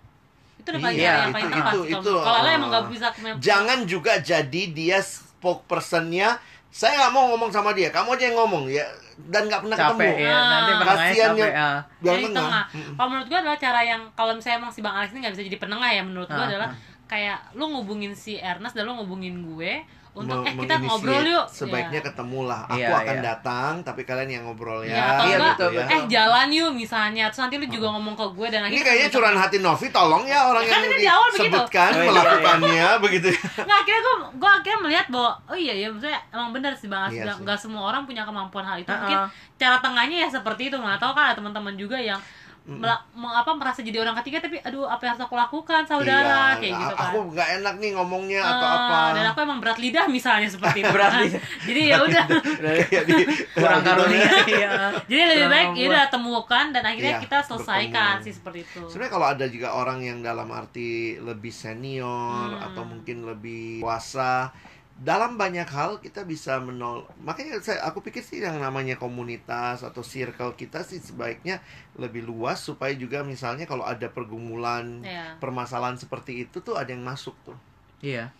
itu 0.58 0.68
udah 0.68 0.82
paling 0.82 0.98
Iya, 0.98 1.06
yang 1.06 1.16
itu- 1.22 1.34
paling 1.34 1.48
itu- 1.48 1.56
tepat 1.56 1.72
kalau 2.20 2.38
uh, 2.42 2.50
emang 2.50 2.68
nggak 2.68 2.86
bisa 2.90 3.06
Jangan 3.38 3.78
juga 3.84 4.12
jadi 4.18 4.62
dia 4.68 4.98
spokespersonnya. 5.00 6.36
Saya 6.68 7.00
nggak 7.00 7.12
mau 7.12 7.32
ngomong 7.32 7.48
sama 7.48 7.72
dia, 7.72 7.88
kamu 7.88 8.12
aja 8.12 8.24
yang 8.28 8.36
ngomong 8.36 8.68
ya. 8.68 8.84
Dan 9.16 9.48
nggak 9.48 9.64
pernah 9.64 9.78
capek 9.78 9.96
ketemu. 10.12 10.20
ya 10.20 10.30
Ah. 10.30 10.44
nanti 10.52 10.72
penengahnya 10.74 11.08
Kasian 11.08 11.30
capek 11.32 11.48
ya. 11.48 11.64
ah. 11.64 11.78
Jadi 11.98 12.22
tengah. 12.22 12.34
tengah. 12.36 12.64
Kalau 12.92 13.08
menurut 13.08 13.26
gue 13.26 13.38
adalah 13.38 13.58
cara 13.58 13.80
yang 13.82 14.02
kalau 14.12 14.32
misalnya 14.32 14.56
emang 14.58 14.70
si 14.70 14.80
Bang 14.80 14.94
Alex 14.94 15.08
ini 15.08 15.18
nggak 15.18 15.34
bisa 15.34 15.44
jadi 15.46 15.58
penengah 15.58 15.90
ya 15.90 16.02
menurut 16.04 16.28
gue 16.28 16.38
Ah, 16.38 16.46
adalah 16.46 16.68
ah. 16.68 16.76
kayak 17.08 17.38
lu 17.54 17.64
ngubungin 17.68 18.12
si 18.12 18.36
Ernest 18.36 18.74
dan 18.74 18.84
lu 18.84 18.92
ngubungin 18.94 19.34
gue 19.40 19.72
untuk 20.18 20.38
Me- 20.40 20.48
eh 20.48 20.54
kita 20.58 20.74
ngobrol 20.80 21.22
yuk. 21.24 21.44
Sebaiknya 21.46 22.00
Ya. 22.00 22.06
ketemu 22.06 22.40
lah. 22.44 22.60
Aku 22.66 22.76
Iya, 22.76 22.96
akan 22.96 23.16
iya. 23.16 23.24
datang, 23.24 23.72
tapi 23.80 24.00
kalian 24.02 24.28
yang 24.28 24.42
ngobrol 24.44 24.80
ya. 24.80 24.90
Ya, 24.90 25.04
atau 25.08 25.24
Iya, 25.24 25.36
enggak, 25.36 25.54
betul, 25.54 25.70
ya. 25.72 25.86
eh 25.88 26.00
jalan 26.08 26.48
yuk 26.50 26.70
misalnya 26.72 27.24
terus 27.26 27.40
nanti 27.40 27.56
lu 27.56 27.66
juga 27.66 27.86
ngomong 27.90 28.14
ke 28.14 28.26
gue 28.30 28.46
dan 28.48 28.60
Ini 28.60 28.66
akhirnya 28.68 28.84
kayaknya 28.84 29.08
curahan 29.10 29.38
hati 29.38 29.56
Novi, 29.58 29.86
tolong 29.88 30.24
ya 30.24 30.40
orang 30.44 30.62
Kan 30.62 30.80
yang 30.80 30.94
di 30.94 31.06
awal 31.06 31.28
begitu. 31.28 31.44
disebutkan 31.48 31.90
Oh, 31.90 31.96
iya, 31.96 32.08
melakukannya 32.08 32.88
begitu. 32.98 33.28
nggak 33.58 33.78
akhirnya 33.78 34.00
gue 34.00 34.14
gue 34.34 34.50
akhirnya 34.52 34.80
melihat 34.80 35.06
bahwa 35.08 35.30
oh 35.44 35.56
iya 35.56 35.74
ya 35.76 35.86
maksudnya 35.88 36.20
emang 36.30 36.48
benar 36.50 36.72
sih 36.72 36.86
bang 36.86 37.02
Alex 37.04 37.14
Iya 37.14 37.32
nggak 37.38 37.58
semua 37.58 37.82
orang 37.86 38.02
punya 38.02 38.22
kemampuan 38.22 38.64
hal 38.64 38.76
itu 38.76 38.88
Ah, 38.88 38.98
mungkin 38.98 39.18
cara 39.56 39.76
tengahnya 39.78 40.16
ya 40.18 40.28
seperti 40.28 40.62
itu 40.66 40.76
nggak 40.76 40.98
tahu 40.98 41.12
kan 41.12 41.24
ada 41.26 41.36
teman-teman 41.36 41.74
juga 41.74 41.96
yang 41.96 42.18
mela- 42.70 43.00
me- 43.10 43.32
apa 43.32 43.48
merasa 43.52 43.80
jadi 43.80 43.96
orang 43.98 44.12
ketiga 44.18 44.38
tapi 44.40 44.60
aduh 44.60 44.84
apa 44.84 45.00
yang 45.00 45.12
harus 45.12 45.24
aku 45.24 45.32
lakukan 45.34 45.82
saudara 45.82 46.52
Iya, 46.52 46.60
kayak 46.60 46.74
gitu 46.76 46.94
kan 46.94 47.08
Aku 47.08 47.18
nggak 47.30 47.48
enak 47.56 47.74
nih 47.76 47.90
ngomongnya 47.92 48.40
atau 48.42 48.66
Ah, 48.66 48.76
apa. 48.78 49.00
dan 49.12 49.24
aku 49.26 49.38
emang 49.40 49.58
berat 49.58 49.78
lidah 49.78 50.04
misalnya 50.06 50.44
seperti 50.46 50.78
itu 50.78 50.92
Berat 50.94 51.08
kan. 51.10 51.20
lidah. 51.22 51.42
jadi 51.62 51.80
ya 51.82 51.96
udah 51.98 52.24
kurang 53.54 53.80
karunia 53.82 54.30
iya 54.50 54.70
jadi 55.02 55.22
lebih 55.26 55.38
Kurang 55.38 55.50
baik 55.50 55.68
ya 55.74 55.86
udah 55.88 56.04
temukan 56.08 56.64
dan 56.68 56.82
akhirnya 56.84 57.14
Iya, 57.14 57.22
kita 57.22 57.38
selesaikan 57.42 58.12
bertemu. 58.14 58.24
sih 58.24 58.32
seperti 58.34 58.58
itu 58.62 58.80
Sebenarnya 58.86 59.12
kalau 59.12 59.26
ada 59.26 59.46
juga 59.46 59.68
orang 59.72 59.98
yang 60.00 60.18
dalam 60.20 60.48
arti 60.50 60.90
lebih 61.18 61.50
senior 61.50 62.06
Hmm. 62.50 62.66
atau 62.66 62.82
mungkin 62.82 63.24
lebih 63.24 63.80
kuasa 63.80 64.52
dalam 64.98 65.34
banyak 65.34 65.64
hal 65.64 65.98
kita 65.98 66.22
bisa 66.22 66.58
menol 66.58 67.06
makanya 67.18 67.62
saya 67.62 67.86
aku 67.86 68.02
pikir 68.02 68.18
sih 68.18 68.42
yang 68.42 68.58
namanya 68.58 68.94
komunitas 68.94 69.80
atau 69.80 70.02
circle 70.02 70.52
kita 70.52 70.82
sih 70.82 70.98
sebaiknya 70.98 71.62
lebih 71.94 72.22
luas 72.22 72.58
supaya 72.58 72.90
juga 72.92 73.22
misalnya 73.22 73.62
kalau 73.62 73.82
ada 73.82 74.06
pergumulan 74.08 75.00
Iya. 75.00 75.38
permasalahan 75.38 75.94
seperti 75.94 76.42
itu 76.42 76.58
tuh 76.58 76.74
ada 76.74 76.90
yang 76.90 77.00
masuk 77.00 77.38
tuh 77.42 77.54
iya 78.00 78.34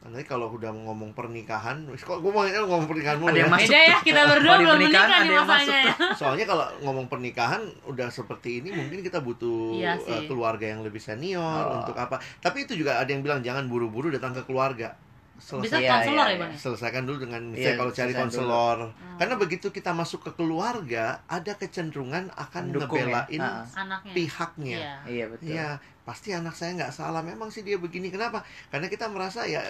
nanti 0.00 0.24
kalau 0.24 0.48
udah 0.50 0.72
ngomong 0.72 1.12
pernikahan 1.12 1.84
kok 1.94 2.20
gue 2.20 2.28
mau 2.28 2.44
ngomong 2.44 2.88
pernikahan 2.88 3.16
mulu 3.16 3.28
Ada 3.28 3.38
yang 3.38 3.48
ya 3.48 3.52
masuk 3.52 3.68
beda 3.68 3.80
ya 3.84 3.96
kita 4.00 4.20
berdua 4.26 4.54
belum 4.56 4.76
menikah 4.80 5.04
nih 5.04 5.36
masanya 5.38 5.76
ya 5.76 5.94
Soalnya 6.16 6.44
kalau 6.46 6.66
ngomong 6.80 7.06
pernikahan 7.06 7.60
udah 7.84 8.08
seperti 8.08 8.60
ini 8.60 8.72
mungkin 8.72 9.00
kita 9.00 9.20
butuh 9.20 9.76
Iya 9.76 9.96
uh, 9.96 10.24
keluarga 10.24 10.64
yang 10.66 10.80
lebih 10.80 11.00
senior 11.00 11.44
Oh. 11.62 11.80
untuk 11.80 11.92
apa. 11.94 12.16
Tapi 12.38 12.64
itu 12.64 12.72
juga 12.74 12.96
ada 12.96 13.08
yang 13.08 13.20
bilang 13.20 13.40
jangan 13.40 13.64
buru-buru 13.64 14.08
datang 14.08 14.32
ke 14.32 14.40
keluarga. 14.42 14.96
Bisa 15.40 15.80
Selesai, 15.80 15.80
Iya, 15.80 15.90
konselor 15.90 16.26
iya, 16.28 16.36
ya 16.36 16.38
bang 16.38 16.52
selesaikan 16.54 17.02
dulu 17.08 17.18
dengan 17.24 17.42
misalnya 17.50 17.76
kalau 17.80 17.92
cari 17.96 18.12
konselor. 18.12 18.78
Hmm. 18.92 19.16
Karena 19.18 19.34
begitu 19.40 19.66
kita 19.72 19.90
masuk 19.96 20.20
ke 20.28 20.30
keluarga, 20.36 21.24
ada 21.26 21.52
kecenderungan 21.56 22.30
akan 22.36 22.62
Mendukung 22.70 23.00
ya. 23.00 23.26
ngebelain 23.26 23.42
anaknya 23.74 24.12
pihaknya. 24.14 24.78
Iya. 24.78 24.94
iya 25.08 25.24
betul 25.26 25.46
Iya, 25.50 25.68
pasti 26.04 26.28
anak 26.30 26.54
saya 26.54 26.70
nggak 26.78 26.92
salah. 26.94 27.24
Memang 27.24 27.48
sih 27.48 27.64
dia 27.66 27.80
begini. 27.80 28.12
Kenapa? 28.12 28.44
Karena 28.68 28.86
kita 28.86 29.08
merasa 29.10 29.48
ya 29.48 29.64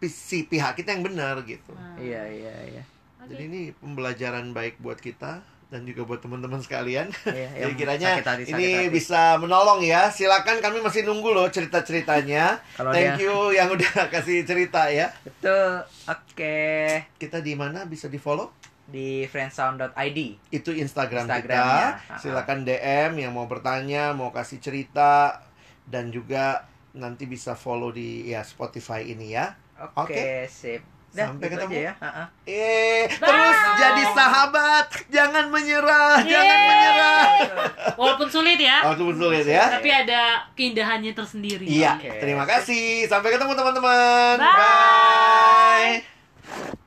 si 0.00 0.48
pihak 0.48 0.80
kita 0.80 0.96
yang 0.96 1.04
benar 1.04 1.44
gitu. 1.44 1.76
Hmm. 1.76 2.00
iya 2.00 2.24
iya 2.26 2.56
iya. 2.76 2.82
Jadi 3.20 3.42
ini 3.46 3.60
pembelajaran 3.76 4.56
baik 4.56 4.80
buat 4.80 4.96
kita 4.98 5.44
dan 5.70 5.82
juga 5.82 6.02
buat 6.02 6.18
teman-teman 6.18 6.58
sekalian. 6.58 7.06
Iya, 7.24 7.48
Jadi 7.62 7.72
kiranya 7.74 8.08
sakit 8.12 8.26
hati, 8.26 8.42
sakit 8.44 8.52
ini 8.52 8.68
hati. 8.76 8.90
bisa 8.90 9.38
menolong 9.38 9.78
ya. 9.80 10.10
Silakan 10.10 10.58
kami 10.58 10.78
masih 10.78 11.02
nunggu 11.02 11.30
loh 11.30 11.46
cerita-ceritanya. 11.46 12.58
Thank 12.76 12.90
dia- 13.16 13.18
you 13.22 13.34
yang 13.50 13.70
udah 13.70 13.86
kasih 14.14 14.42
cerita 14.42 14.86
ya. 14.86 15.14
betul 15.22 15.86
oke 16.04 16.58
Kita 17.16 17.38
di 17.38 17.54
mana 17.54 17.82
bisa 17.84 18.06
di-follow? 18.06 18.50
di 18.84 19.22
friendsound.id 19.24 20.18
Itu 20.50 20.74
Instagram 20.74 21.22
Instagramnya. 21.24 21.86
kita. 22.02 22.18
Silakan 22.18 22.66
DM 22.66 23.10
yang 23.16 23.30
mau 23.30 23.46
bertanya, 23.46 24.10
mau 24.10 24.28
kasih 24.28 24.58
cerita 24.58 25.38
dan 25.84 26.10
juga 26.10 26.66
nanti 26.90 27.22
bisa 27.24 27.54
follow 27.54 27.88
di 27.88 28.26
ya 28.26 28.42
Spotify 28.42 29.06
ini 29.06 29.30
ya. 29.30 29.54
oke 29.94 30.10
Oke. 30.10 30.24
sip 30.46 30.82
Dah, 31.10 31.26
sampai 31.26 31.50
gitu 31.50 31.58
ketemu 31.58 31.90
ya. 31.90 31.92
Uh-huh. 31.98 32.26
Eh, 32.46 33.02
terus 33.10 33.58
jadi 33.82 34.02
sahabat, 34.14 34.86
jangan 35.10 35.50
menyerah, 35.50 36.22
Yeay. 36.22 36.30
jangan 36.30 36.58
menyerah. 36.70 37.22
Walaupun 37.98 38.28
sulit 38.30 38.58
ya. 38.62 38.78
Walaupun 38.86 39.18
sulit 39.18 39.42
ya. 39.42 39.74
Tapi 39.74 39.90
ada 39.90 40.46
keindahannya 40.54 41.10
tersendiri. 41.10 41.66
Iya. 41.66 41.98
Okay. 41.98 42.22
Terima 42.22 42.46
kasih. 42.46 43.10
Sampai 43.10 43.34
ketemu 43.34 43.58
teman-teman. 43.58 44.38
Bye. 44.38 46.06
Bye. 46.06 46.78